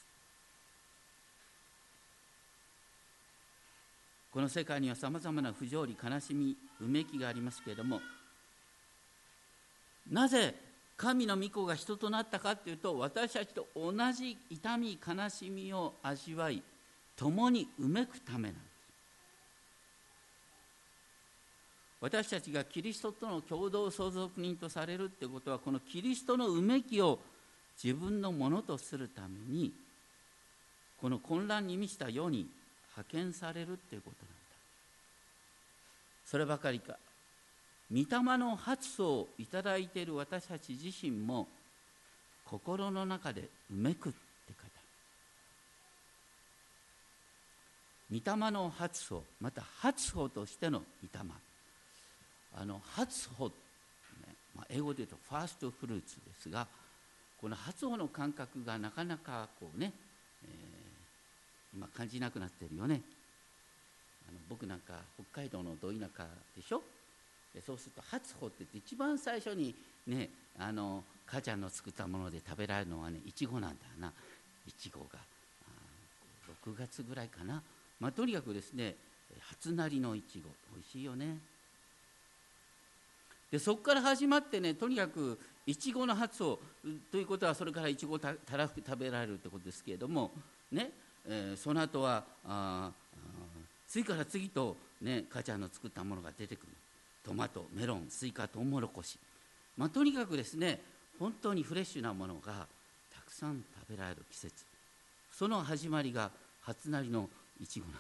[4.32, 8.00] この世界にはさまざまな不条理悲しみうめきがありますけれども
[10.12, 10.54] なぜ
[10.98, 16.62] 神の御子が人となったかというと私たちと同じ痛み悲しみを味わい
[17.16, 18.69] 共にうめくためなんです
[22.02, 27.20] 私たちがキリストとの共同相続人とされるってことはこのキリストのうめきを
[27.82, 29.74] 自分のものとするために
[31.02, 32.48] この混乱に満ちた世に
[32.96, 34.40] 派遣されるっていうことなんだ。
[36.26, 36.98] そればかりか。
[37.92, 38.06] 御霊
[38.38, 41.48] の発想をいただいている私たち自身も
[42.46, 44.18] 心の中でうめくって
[44.50, 44.62] 書いて
[48.12, 48.22] ある。
[48.22, 51.26] 御霊の発想また発歩としての御霊
[52.56, 53.52] あの発歩、ね
[54.56, 56.68] まあ、英語で言うとファーストフルーツですが
[57.40, 59.94] この発音の感覚がなかなかこうね、
[60.44, 63.02] えー、今感じなくなってるよね。
[64.28, 64.94] あの僕なんか
[65.32, 66.84] 北海道のど田舎でしょ？
[67.54, 69.74] でそうすると初穂って言って一番最初に
[70.06, 74.12] ねあの母ちゃんの作ったもので食べられるのはねいちごなんだな。
[74.68, 75.20] いちごが
[76.64, 77.62] 6月ぐらいかな、
[78.00, 78.96] まあ、とにかくですね
[79.42, 81.38] 初なりのいちご美味しいよね。
[83.52, 86.60] でそこから始まってねとにかくいちごの発を
[87.12, 90.32] ということはそれからいちごをたらふく食べられるってことですけれども
[90.72, 90.92] ね、
[91.28, 92.92] えー、その後はあ
[93.88, 96.68] 次から次とね母ちゃんの作ったものが出てくる。
[97.24, 99.20] トマトメロンスイカトウモロコシ
[99.78, 100.80] まあとにかくですね
[101.20, 102.66] 本当にフレッシュなものが
[103.14, 104.66] たくさん食べられる季節。
[105.32, 106.32] その始まりが
[106.62, 107.30] 初なりの
[107.62, 108.00] いちごなんだ。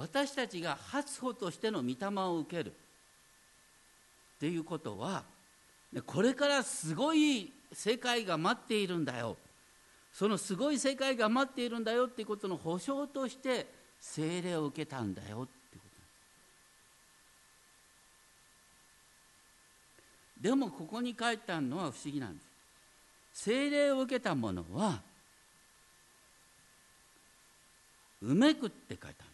[0.00, 2.72] 私たちが初歩としての御霊を受ける。
[2.72, 2.74] っ
[4.40, 5.24] ていうことは
[6.06, 9.36] これからすごい世界が待っているんだよ。
[10.14, 13.66] そのすごい世界が待っているんだよっていうことの保証として
[14.00, 15.84] 精霊を受けたんだよってこ
[20.40, 20.48] と。
[20.48, 22.40] でもここに書いてあるのは不思議なんで
[23.34, 23.44] す。
[23.44, 25.02] 精霊を受けたものは
[28.22, 29.29] うめくって書いてある。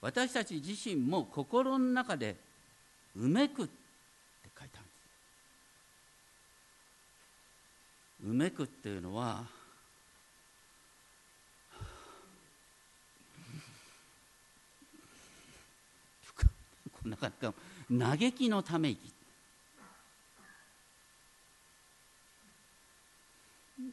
[0.00, 2.36] 私たち自身も心の中で
[3.16, 3.72] うめくって
[4.58, 4.90] 書いてあるんで
[8.22, 8.30] す。
[8.30, 9.44] うめくっていうのは
[17.06, 17.54] なかなか
[18.18, 19.12] 嘆きのため息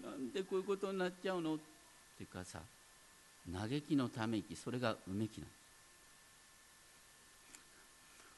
[0.04, 1.58] なんでこういうことになっちゃうのっ
[2.18, 2.60] ていうかさ
[3.52, 5.63] 嘆きのため息それがうめきなんです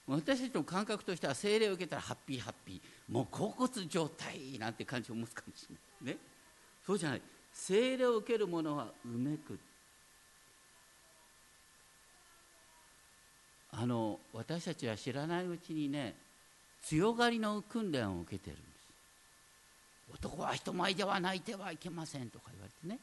[0.07, 6.15] 私たちの感覚としては精霊を受けたらハッピーハッピーもう恍骨状態なんて感じを持つかもしれない。
[6.15, 6.19] ね。
[6.85, 7.21] そうじゃない。
[7.51, 9.59] 精霊を受ける者はうめく。
[13.71, 16.15] あの私たちは知らないうちにね
[16.81, 18.75] 強がりの訓練を受けてるんです。
[20.13, 22.99] 男は人前では泣いてはいけませんとか言われてね。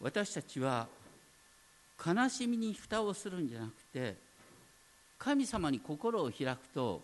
[0.00, 0.86] 私たちは
[2.04, 4.16] 悲しみに蓋をするんじゃなくて
[5.18, 7.02] 神様に心を開くと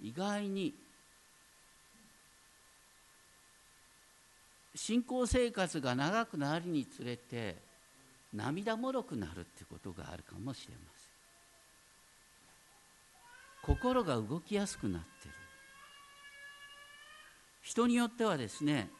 [0.00, 0.72] 意外に
[4.74, 7.56] 信仰生活が長くなるにつれて
[8.32, 11.02] 涙もろくなるってことがあるかもしれませ
[13.72, 13.76] ん。
[13.76, 15.34] 心が動きやすくなってる。
[17.60, 18.90] 人によってはですね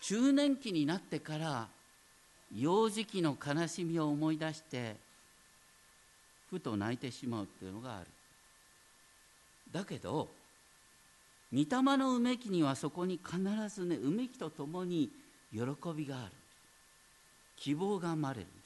[0.00, 1.68] 中年期になってから
[2.54, 4.96] 幼児期の悲しみを思い出して
[6.50, 8.06] ふと泣いてしまうっていうのがある。
[9.72, 10.28] だけど
[11.52, 15.10] 御霊のうめきにはそこに必ずねうめきとともに
[15.52, 15.60] 喜
[15.94, 16.32] びがある。
[17.56, 18.60] 希望が生まれるんです。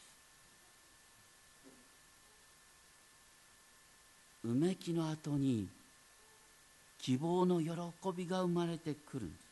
[4.45, 5.67] うめきの後に
[6.99, 7.71] 希望の喜
[8.17, 9.44] びが生まれてくるんです。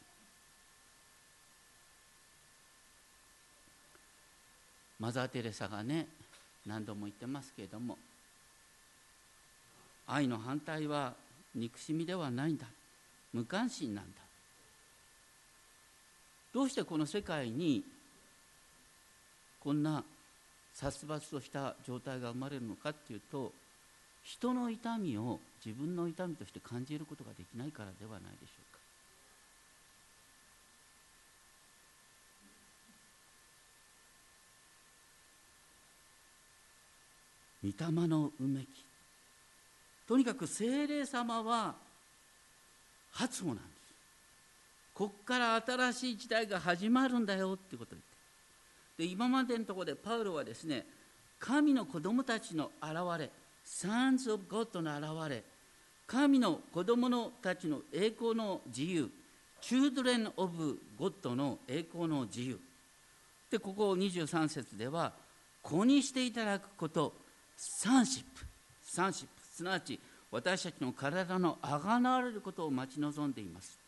[5.03, 6.07] マザー・テレサがね
[6.65, 7.99] 何度も言ってますけれども
[10.07, 11.15] 愛の反対は
[11.57, 12.67] 憎しみではないんだ。
[13.33, 14.21] 無関心なんだ。
[16.55, 17.83] どうしてこの世界に
[19.59, 20.05] こんな
[20.73, 23.53] 殺伐とした状態が生まれるのかっていうと
[24.23, 28.73] 人の痛みを自分の痛みとして感じることができないからではないでしょうか
[37.65, 38.67] 御霊のうめき。
[40.07, 41.75] とにかく精霊様は
[43.13, 43.67] 発語なんです。
[44.95, 48.13] こっから新しい時代が始まるんだよってことを言って。
[48.99, 50.87] で今までのところでパウロはですね
[51.39, 53.31] 神の子供たちの現れ
[53.65, 55.43] Sons of God の現れ
[56.07, 59.11] 神の子供のたちの栄光の自由
[59.63, 62.61] Children of God の栄光の自由。
[63.51, 65.13] でここ23節では
[65.63, 67.15] 子にしていただくこと
[67.57, 68.45] サンシップ
[68.83, 69.99] サンシップすなわち
[70.31, 73.79] 私たちの体のあがなわれることを待ち望んでいます。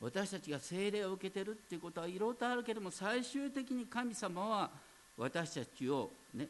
[0.00, 4.70] 私たちが精霊を受けてるっていうことはいろいろとあるけれども最終的に神様は
[5.16, 6.46] 私たちをね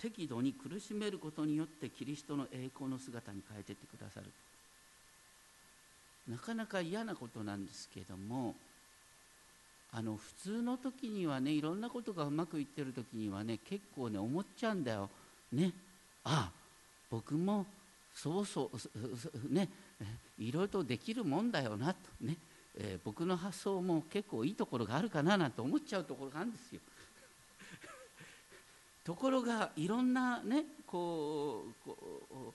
[0.00, 4.26] 適度に苦しめることによってキリストの栄光の姿に変えていってくださる。
[6.28, 8.54] なかなか嫌なことなんですけれども
[9.92, 15.10] あの普通の時にはねいろんなことがうまくいってる時にはね結構ね思っちゃうんだよ。
[15.52, 15.72] ね。
[16.24, 16.52] ああ
[17.10, 17.66] 僕も
[18.14, 19.68] そうそうね。
[20.38, 21.98] いろいろとできるもんだよなと。
[22.20, 22.36] ね、
[22.76, 26.80] えー、僕の発想も結構いいところがあるかななんて思っちゃうところがあるんですよ。
[29.04, 32.54] ところがいろんなねこうこ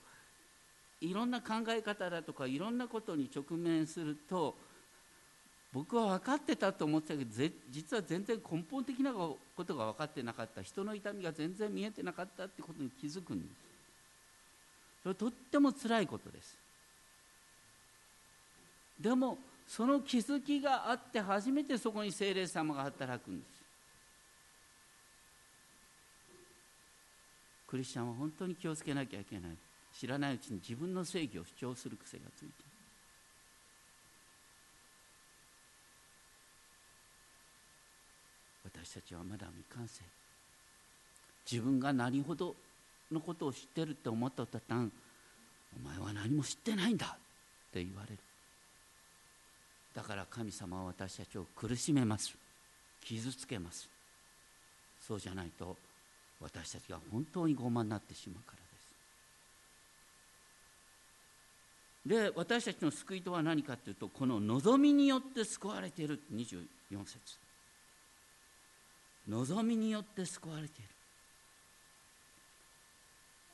[1.02, 4.56] ういろんな考え方だとかいろんなことに直面すると
[5.76, 7.30] 僕は分かってたと思ってたけど
[7.70, 13.60] 実は全然根本的なことが分かってなかった人の痛みが全然見えてなかったってことに気づくんです。
[15.02, 16.56] それとってもつらいことです。
[18.98, 19.36] でも
[19.68, 23.50] その気づきがあって初めてそこに精霊様が働くんです。
[27.68, 29.50] クリスチャンは本当に気をつけなきゃいけない。
[29.92, 32.76] 知らないうちに自分の正義を主張する癖がついている
[38.86, 40.04] 私たちはまだ未完成。
[41.50, 42.54] 自分が何ほど
[43.10, 44.90] のことを知ってるって思った途端
[45.76, 47.18] お前は何も知ってないんだっ
[47.72, 48.18] て言われる。
[49.92, 52.36] だから神様は私たちを苦しめます。
[53.02, 53.88] 傷つけます。
[55.00, 55.76] そうじゃないと
[56.40, 58.52] 私たちが本当に傲慢になってしまうか
[62.04, 62.30] らです。
[62.30, 66.20] で私たちの救いとは何かというとこの望みによって救われている。
[66.32, 66.66] 24
[67.04, 67.45] 節。
[69.28, 70.88] 望みによって救われている。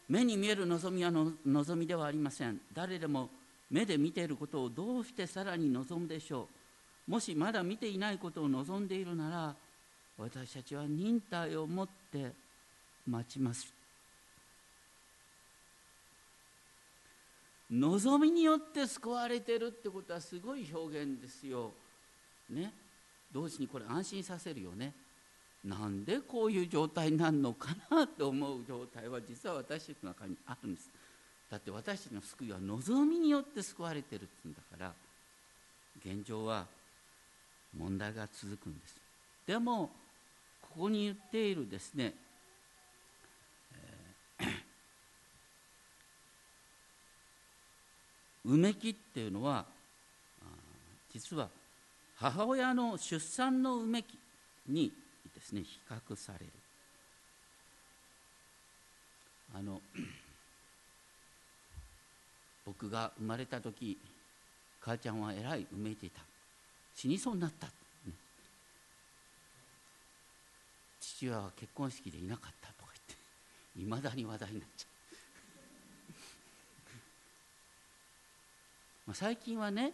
[0.09, 2.61] 目に見える望みは望みではありません。
[2.75, 3.31] 誰でも
[3.71, 6.49] 目で見ていることをどうしてさらに望むでしょ
[7.09, 7.11] う。
[7.11, 9.57] もしまだ見ていないことを望んでいるなら
[10.19, 12.33] 私たちは忍耐を持って
[13.09, 13.73] 待ちます。
[17.71, 21.73] 望みによって救われてるってことはすごい表現ですよ。
[22.51, 22.71] ね？
[23.33, 24.93] 同時にこれ安心させるよね。
[25.65, 30.91] なんでこういう状態になるのかなと思う状態は実は私たちの中にあるんです。
[31.51, 34.95] だって私たちの救いは望みによって救われてるって言うんだから
[36.05, 36.67] 現状は
[37.77, 38.97] 問題が続くんです。
[39.47, 39.91] でも
[40.63, 42.15] ここに言っているですね、
[44.41, 44.47] えー、
[48.51, 49.67] うめきっていうのは
[51.13, 51.51] 実は
[52.17, 54.19] 母親の出産のうめき
[54.67, 54.93] に
[55.43, 56.53] ですね比較される。
[59.55, 59.83] あの
[62.65, 63.99] 僕が生まれた時
[64.81, 66.23] 母ちゃんはえらいうめいていた。
[66.95, 67.73] 死にそうになった、ね、
[71.01, 73.17] 父親は結婚式でいなかったとか言って
[73.81, 74.87] いまだに話題になっちゃ
[79.11, 79.15] う。
[79.15, 79.93] 最近はね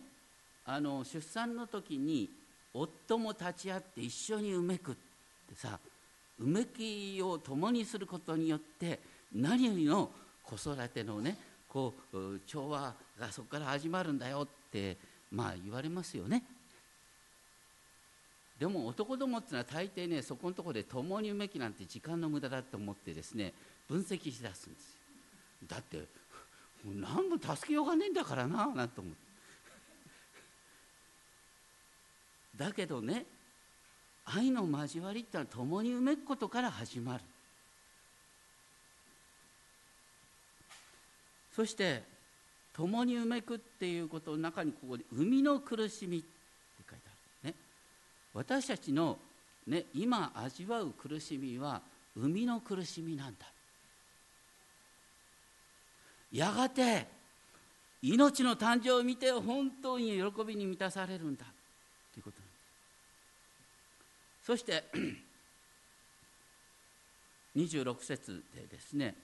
[0.67, 2.29] あの出産の時に
[2.75, 5.08] 夫も立ち会って一緒にうめくって
[5.55, 5.79] さ
[6.39, 9.01] うめきを共にすることによって
[9.35, 10.11] 何よりの
[10.43, 11.37] 子育てのね
[11.69, 14.97] こう調和がそこから始まるんだよって
[15.31, 16.43] まあ言われますよね。
[18.59, 23.53] でも男どもっていうのは大抵ねそこのところで共にうめきなんて時間の無駄だと思ってですね
[23.89, 24.99] 分析しだすんですよ。
[25.69, 26.05] だって
[26.85, 29.19] 何も助けようがねえんだからななんて思って。
[32.57, 33.25] だけどね
[34.35, 37.25] 愛の交わりってのは共にうめくことから始まる。
[41.55, 42.03] そして
[42.73, 46.27] 共にうめくっていうことの中にここで「生みの苦しみ」って
[46.89, 47.55] 書いてあるね。
[48.33, 49.19] 私たちの、
[49.67, 51.83] ね、今味わう苦しみは
[52.15, 53.47] 生みの苦しみなんだ。
[56.31, 57.07] やがて
[58.03, 61.47] 命の誕生を見て本当に喜びに満たされるんだ。
[64.49, 64.83] そして
[67.55, 69.15] 26節でですね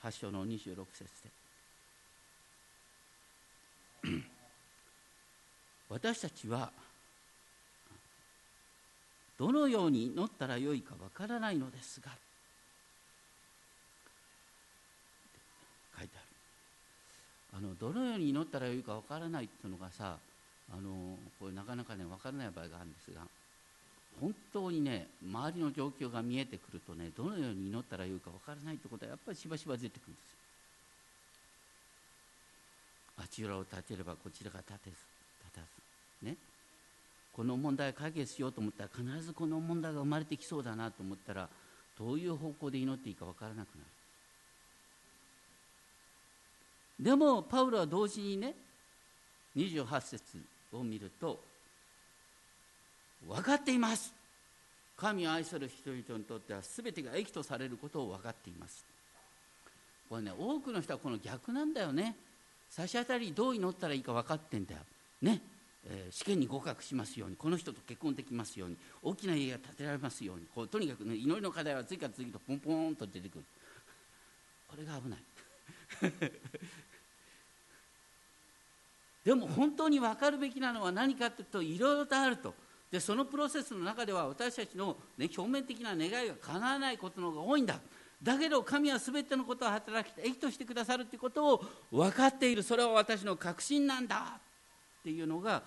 [0.00, 1.10] 8章の26節
[4.04, 4.10] で。
[5.90, 6.70] 私たちは
[9.36, 12.12] どのように祈ったらよいかわからないのですが
[15.98, 16.20] 書いてあ
[17.56, 17.58] る。
[17.58, 20.18] あのどのように祈ったらよいかわからないっていうのがさ
[20.70, 23.22] あのこれなかなかね分からない場合があるんですが
[24.20, 30.36] 本当にね周りの状況が見えてくるとねどのように祈ったらよいか分からないってことはやっぱりしばしば出てくるんですよ。
[33.18, 34.96] あちらを立てればこちらが立てず
[35.44, 36.36] 立たずね
[37.32, 41.48] この問題を解決しようと思ったら必ずこの問題が生まれてきそうだなと思ったら
[41.98, 43.66] どういう方向で祈っていいか分からなくなる。
[47.00, 48.54] でもパウロは同時にね
[49.56, 50.38] 28節
[50.72, 51.40] を見ると
[53.26, 54.12] 分かっています。
[54.96, 58.84] 神を愛する人々にとっては全てが益とされることを分かっています。
[60.08, 62.16] これね多くの人はこの逆なんだよね。
[62.70, 64.80] 差し当たりどう祈ったらいいか分かってんだよ。
[65.20, 65.40] ね、
[65.86, 73.44] えー、試験に合格しますようにこの人と結婚できますように大きな家が建てられますようにこうとにかくね祈りの課題は次から次とポンポンと出てくる。
[74.68, 75.22] これが危ない。
[79.24, 82.54] でも本当に分かるべきなのは何かというといろいろとあると。
[82.90, 87.80] でそのプロセスの中では私たちの、ね、表面的な願いが叶わないことの方が多いんだ。
[88.22, 92.62] だけど神は全てのことを働き益としてくださるということを分かっている。
[92.62, 94.38] それは私の確信なんだ。
[95.00, 95.62] っていうのが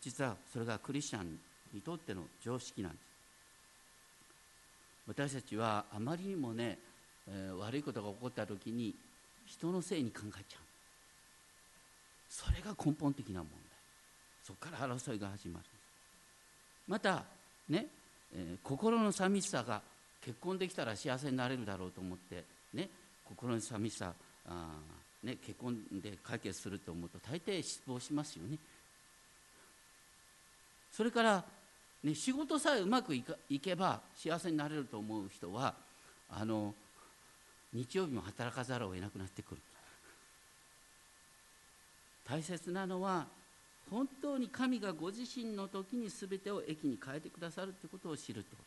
[0.00, 1.38] 実はそれがクリスチャン
[1.72, 3.04] にとっての常識なんです。
[5.06, 6.78] 私たちはあまりにもね、
[7.28, 8.94] えー、悪いことが起こった時に
[9.46, 10.63] 人のせいに考えちゃう。
[12.34, 13.60] それが根本的な問題。
[14.42, 15.64] そこから争いが始まる。
[16.88, 17.22] また
[17.68, 17.86] ね、
[18.34, 19.80] えー、心の寂しさが
[20.20, 22.42] 結婚できたら幸せになれるだろうと思って
[22.74, 22.88] ね
[23.24, 24.12] 心の寂しさ
[24.48, 24.74] あ、
[25.22, 28.58] ね、結婚で解決すると思うと大抵失望しますよね。
[30.90, 31.44] それから、
[32.02, 35.74] ね、仕事さえうまくいかいけば幸せになれると思う人は
[36.30, 36.74] あの
[37.72, 39.60] 日曜日も働かざるを得なくなってくる。
[42.28, 43.26] 大切なのは
[43.90, 48.64] 本当に神がご自身の時に全てを益に変えてくださるということを知るということ。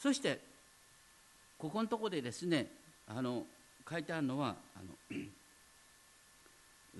[0.00, 0.40] そして
[1.58, 2.66] ここのとこでですね
[3.06, 3.44] あの
[3.88, 5.18] 書いてあるのはあの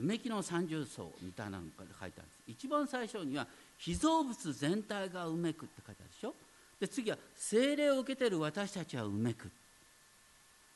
[0.01, 2.65] うめきの三重奏みたいなのが書いてあるんです。
[2.65, 3.47] 一番最初には
[3.79, 6.35] 被造物全体がうめくって書いてあるでしょ。
[6.81, 9.51] で次は精霊を受けてる私たちはうめく。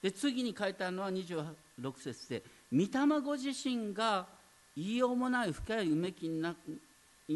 [0.02, 4.26] で次に書いてあるのは26節で御霊ご自身が
[4.74, 6.42] 言いようもない深いうめきに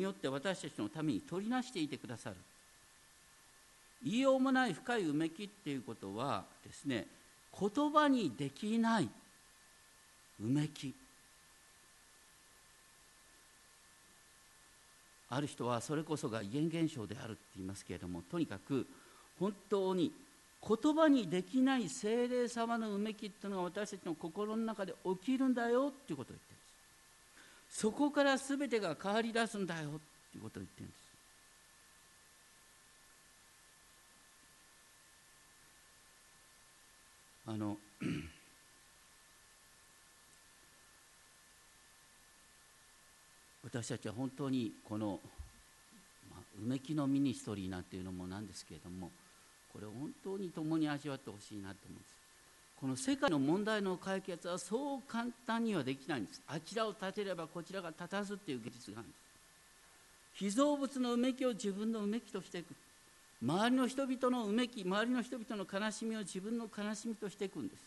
[0.02, 2.36] よって私たちのために取りなしていてくださる。
[4.02, 7.06] 言いようもない深いうめきっていうことはですね
[7.58, 9.08] 言葉にできない
[10.42, 10.94] うめき。
[15.28, 18.86] ある人はそれこそが遺伝現象であるって言いますけれどもとにかく
[19.40, 20.12] 本当に
[20.66, 26.64] 言葉にできない精霊様のうめきっていうのが私たちの心の中で起きるんだよっていうことを言ってるんで
[27.70, 27.80] す。
[27.82, 29.92] そこから全てが変わり出すんだよっ
[30.32, 31.06] ていうことを言ってるんです。
[37.48, 37.76] あの
[43.62, 45.20] 私たちは本当にこの、
[46.28, 49.12] まあ、うめきのミニストリーなんていうのもなんですけれども
[49.76, 52.16] これを本当に共に味わってほしいなと思うんです。
[52.80, 56.40] この世界の問題の解決はそう簡単にはできないんです。
[56.48, 59.20] あちらを立てればこちらが立たずっていう技術があるんです。
[60.36, 62.74] 被造物のうめきを自分のうめきとしていく。
[63.42, 67.82] 周りの人々のうめき周りの人々の悲しみを自分の悲しみとしていくんです。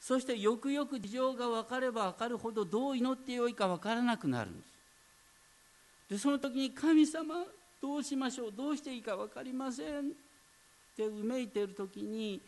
[0.00, 4.72] そしてよくよく事情が分かれば分かるほどどう祈ってよいか分からなくなるんです。
[6.08, 7.44] でその時に神様
[7.82, 10.12] どうしましょうどうしていいか分かりません。
[10.92, 12.40] ってうめいている時に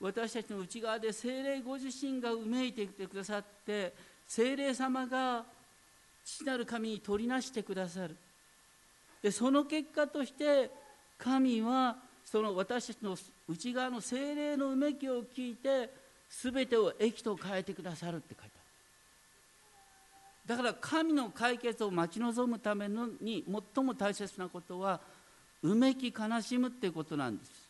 [0.00, 3.94] 私たちの内側で精霊ご自身がうめいていてくださって
[4.26, 5.44] 精霊様が
[6.24, 8.16] 父なる神に取りなしてくださる。
[9.22, 10.70] でその結果として
[11.18, 13.16] 神はその私たちの
[13.48, 15.88] 内側の精霊のうめきを聞いて
[16.28, 18.50] 全てを益と変えてくださるって書いて
[20.46, 20.56] ある。
[20.56, 25.00] だから神の解決を待ち望むためのに最も大切なことは
[25.62, 27.65] うめき悲しむっていうことなんです。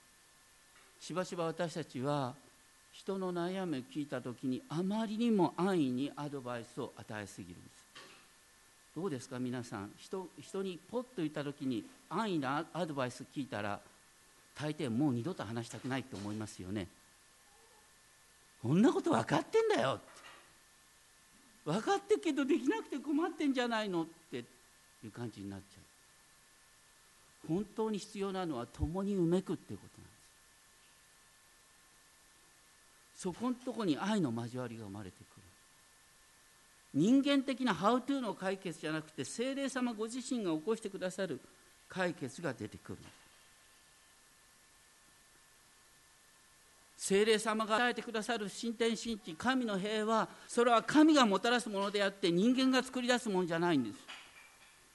[1.01, 2.35] しばしば私たちは
[2.93, 7.87] 人の悩みを聞いた時にあまりにも安易にアドバイスを与えすぎるんです。
[8.97, 9.91] どうですか皆さん。
[9.99, 13.81] 人人にポッと言った時に安易なアドバイス聞いたら
[14.59, 16.89] 大抵もう二度と話したくないと思いますよね。
[18.63, 20.01] こんなこと分かってんだよ
[21.65, 24.45] 分かってけどできなくて困ってんじゃないのって。
[25.07, 25.79] いう感じになっちゃ
[27.45, 27.49] う。
[27.49, 30.17] 本当に必要なのは共にうめくってことなんです
[33.17, 35.43] そこのとこに愛の交わりが生まれてくる。
[36.95, 41.41] 人間的なハウトゥーの解決じゃなくて精霊様ご自身が起こしてくださる
[41.89, 42.99] 解決が出てくる。
[46.97, 53.99] 精霊様が与えてくださる新天神地神の平和それは神がもたらすものであって人間が作り出すものじゃないんです。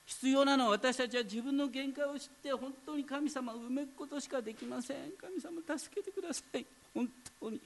[0.06, 4.98] 必要なのは私たちは自分の限界を知って本当に神様を埋めることしかできません。
[5.20, 6.66] 神様助けてください。
[6.94, 7.08] 本
[7.40, 7.62] 当に。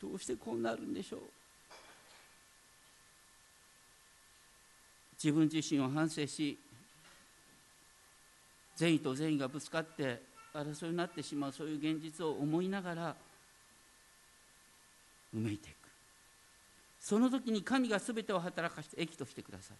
[0.00, 1.20] どうしてこうなるんでしょう？
[5.22, 6.58] 自分自身を反省し
[8.76, 10.20] 善意と善意がぶつかって
[10.52, 13.16] 争いになってしまうそういう現実を思いながら
[15.34, 15.76] うめいていく。
[17.00, 19.76] その時に神が全てを働かして益としてください。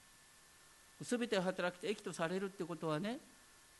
[1.05, 3.19] 全てを働きて益とされるってことはね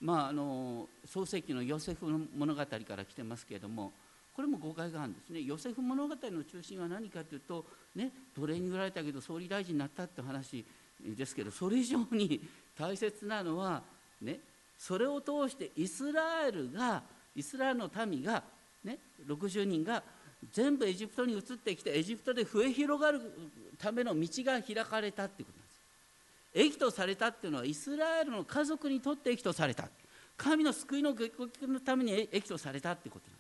[0.01, 3.93] まああの創世記のヨセフの物語から来てますけれども
[4.37, 5.41] これも誤解があるんですね。
[5.41, 7.65] ヨセフ物語の中心は何かというと
[7.95, 10.63] ね奴隷に売られたけど総理大臣になったって話
[11.01, 12.47] ですけどそれ以上に
[12.79, 13.83] 大切なのは
[14.21, 14.39] ね
[14.77, 17.03] それを通してイスラエルが
[17.35, 18.43] イスラエルの民が
[18.85, 20.03] ね60人が
[20.53, 23.23] 全部エジプトに移ってきてエジプトで増え広がる
[23.79, 26.71] ための道が開かれたっていうことなんです。
[26.73, 29.89] 益とされたっていうのはイスラエルの家族にとって益とされた。
[30.37, 31.25] 神の救いのご
[31.67, 33.36] のために益とされたっていうことなんです。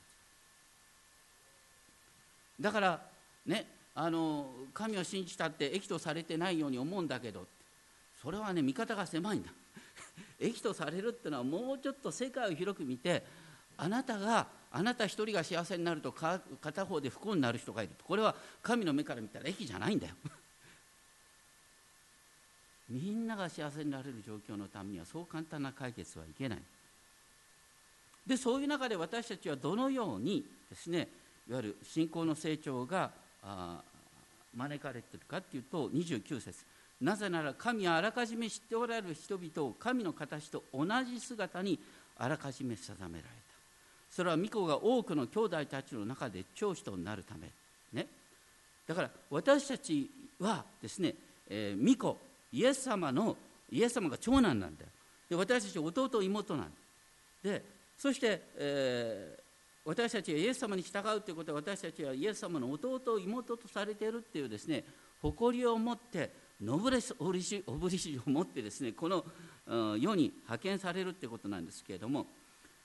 [2.61, 3.00] だから
[3.46, 7.46] ねあの神を信じたって益とされてないように思うんだけど
[8.20, 9.50] それはね見方が狭いんだ。
[10.38, 13.24] 益とされるっていうのはもうちょっと世界を広く見て
[13.78, 20.14] あなたがあなた一人が幸せになると片方で不幸になる人がいるこれは神の目から見たら益じゃないんだよ。
[22.88, 26.62] みんなが幸せになれる状況のためにはそう簡単な解決はいけない。
[28.26, 31.09] でそういう中で私たちはどのようにですね
[31.49, 33.11] いわゆる信仰の成長が
[34.55, 36.64] 招かれているかというと29節。
[37.01, 41.78] なぜなら神はあらかじめ知っておられる人々を神の形と同じ姿に
[42.18, 43.28] あらかじめ定められた。
[44.11, 47.51] それは御子が多くの兄弟たちの中で長子となるため。
[47.92, 48.07] ね。
[48.86, 51.14] だから私たちはですね、
[51.49, 52.16] えー、御子
[52.53, 53.36] イエス様の
[53.70, 54.90] イエス様が長男なんだよ。
[55.28, 56.70] で私たち弟妹なんだ
[57.42, 57.62] で
[57.99, 59.45] そして、えー、
[59.87, 64.84] 私たちがイエス様に従うということは私たちはイエス様の弟妹とされているっていうですね
[65.22, 66.30] 誇りを持って
[66.61, 69.24] ノブレスオブリシを持ってですねこの
[69.97, 72.26] 世に派遣されるってことなんですけれども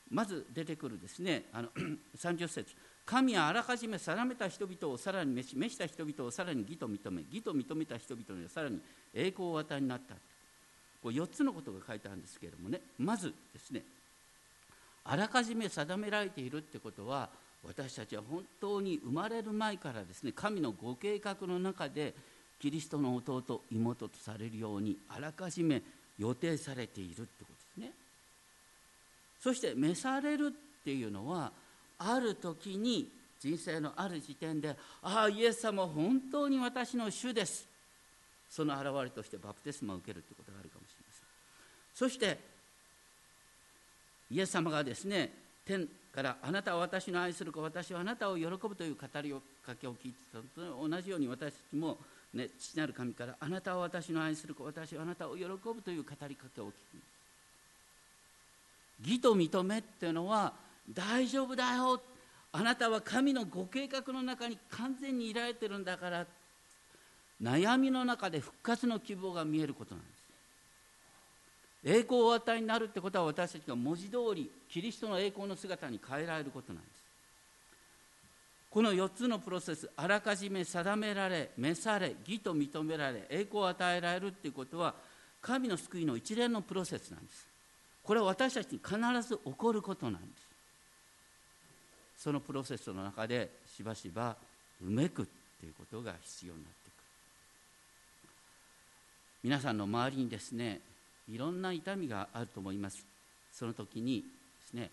[0.10, 1.70] まず出てくるですねあの
[2.18, 2.76] 30節
[3.06, 8.80] 神はあらかじめ定めた人々をさらに召し召した人々をさらに義と認め義と認めた人々にはさらに
[9.14, 10.16] 栄光を与えになった。
[11.02, 13.84] こ4つのことが書いてあるんですけれどもねまずですね
[15.06, 17.30] あらかじめ定められているってことは
[17.64, 22.14] 私たちは本当に生まれる前からですね神のご計画の中で
[22.60, 25.82] キリストの弟妹とされるようにあらかじめ
[26.18, 27.48] 予定されているってこ
[27.78, 27.94] とですね。
[29.42, 31.52] そして召されるっていうのは
[31.98, 37.68] ある時に人生のある時点でああイエス様本当に私の主です。
[38.50, 41.26] その現れとしてバプテスマを受けるということがあるかもしれません。
[41.96, 42.38] そして
[44.32, 45.30] イエス様がですね
[45.66, 49.34] 天からあなたは私の愛する子私はあなたを喜ぶという語り
[49.66, 51.98] かけを聞いてたのと同じように私たちも、
[52.34, 56.74] ね、父なる神からあなたは私の愛する子私はあなたを喜ぶという語りかけを聞く。
[59.04, 60.54] 義と認めっていうのは
[60.90, 62.02] 大丈夫だよ。
[62.54, 66.26] あなたは神のご計画の中に完全にいられてるんだから。
[67.42, 70.21] 悩みの中で復活の希望が見えることなんです。
[71.84, 77.02] 栄光を与えになるってことは私たちが文字通りキリストの栄光の姿に変えられることなんです。
[78.70, 84.94] この4つのプロセスあらかじめ定められ召され義と認められ栄光を与えられるっていうことは
[85.42, 87.48] 神の救いの一連のプロセスなんです。
[88.04, 90.52] これは私たちに必ず起こることなんです。
[92.24, 94.36] そのプロセスの中でしばしば
[94.86, 95.26] うめくっ
[95.60, 96.92] ていうことが必要になってくる。
[99.44, 100.80] 皆さんの周りにですね
[101.28, 103.06] いろんな痛みがあると思います。
[103.52, 104.90] その時にですね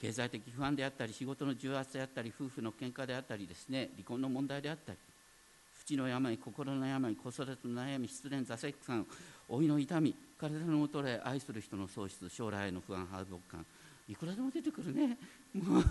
[0.00, 4.98] 経済的不安であったり仕事の重圧であったり夫婦の喧嘩であったりですね離婚の問題であったり
[5.78, 9.06] 淵の病心の病子育ての悩み失恋挫折感
[9.48, 13.64] 老いの痛み体の衰え愛する人の喪失将来への不安敗北感
[14.08, 15.18] いくらでも出てくるね。
[15.52, 15.84] もう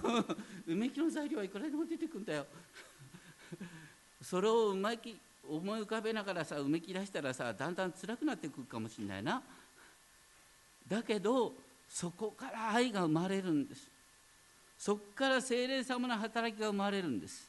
[0.68, 2.45] うめきの材料はいくらでも出てくるんだよ。
[4.22, 5.18] それをうまき
[5.50, 9.41] 思い浮かべながらさうめき出したらさだんだん辛くなってくるかもしれないな。
[10.88, 11.54] だけど
[11.89, 13.88] そこから愛が生まれるんです。
[14.78, 17.48] そこから精霊様の働きが生まれるんです。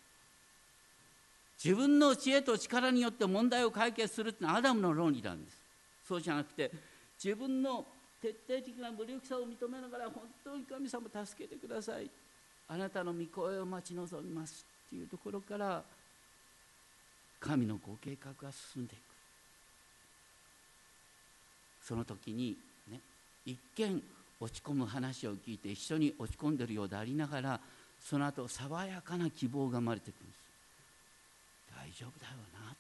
[1.63, 5.57] 自分の知恵と力によって問題を解決するってのはアダムの論理なんです。
[6.07, 6.71] そうじゃなくて
[7.23, 7.87] 自分の
[8.21, 12.11] 徹底的な無力さを認めながら本当に神様助けてください。
[12.69, 15.83] あなたの御声を待ち望みますっていうところから
[17.41, 19.01] 神のご計画が進んでいく。
[21.85, 22.57] その時に
[22.91, 23.01] ね
[23.45, 24.03] 一見
[24.41, 27.61] 落ち込む話を聞いて一緒に落ち込んでるようでありながら
[28.01, 30.41] その後爽やかな希望が生まれてくるんです。
[31.75, 32.75] 大丈夫だよな。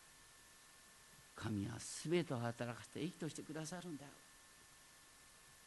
[1.37, 4.11] 神は全てを働かせて益としてくださるんだよ。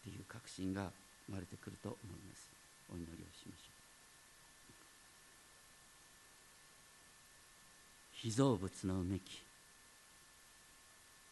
[0.02, 0.92] っていう確信が
[1.28, 2.50] 生まれてくると思います。
[2.92, 3.79] お祈りをしましょう。
[8.22, 9.42] 被造物のうめき。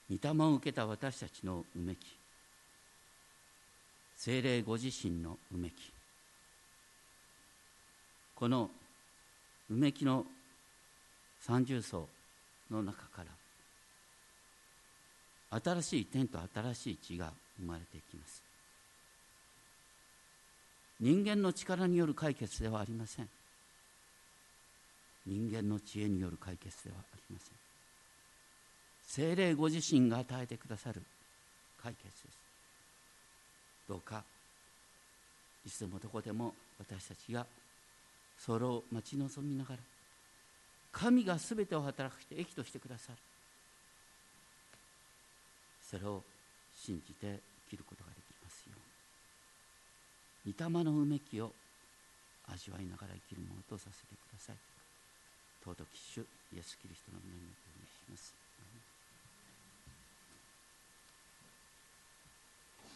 [0.09, 2.17] 御霊を受けた私たちのうめき。
[4.15, 5.73] 精霊ご自身のうめき。
[8.35, 8.69] この
[9.69, 10.25] うめきの
[11.41, 12.07] 三重層
[12.71, 13.23] の中か
[15.51, 18.43] ら新しい天と新しい地が生まれていきます。
[20.99, 23.29] 人間の力による解決ではありません。
[25.27, 27.53] 人間の知恵による解決ではありません。
[29.07, 31.01] 精霊ご自身が与えてくださる
[31.81, 32.37] 解決です。
[33.87, 34.23] どうか
[35.65, 37.45] いつでもどこでも私たちが
[38.39, 39.79] それを待ち望みながら
[40.91, 43.17] 神が全てを働くして益としてくださる。
[45.89, 46.23] それを
[46.75, 48.75] 信じて生きることができますよ
[50.45, 50.55] うに。
[50.57, 51.51] 御霊のうめきを
[52.47, 54.76] 味わいながら生きるものとさせてください。
[55.67, 56.23] 尊き主
[56.55, 58.46] イエス・キリストの皆によってお願いします。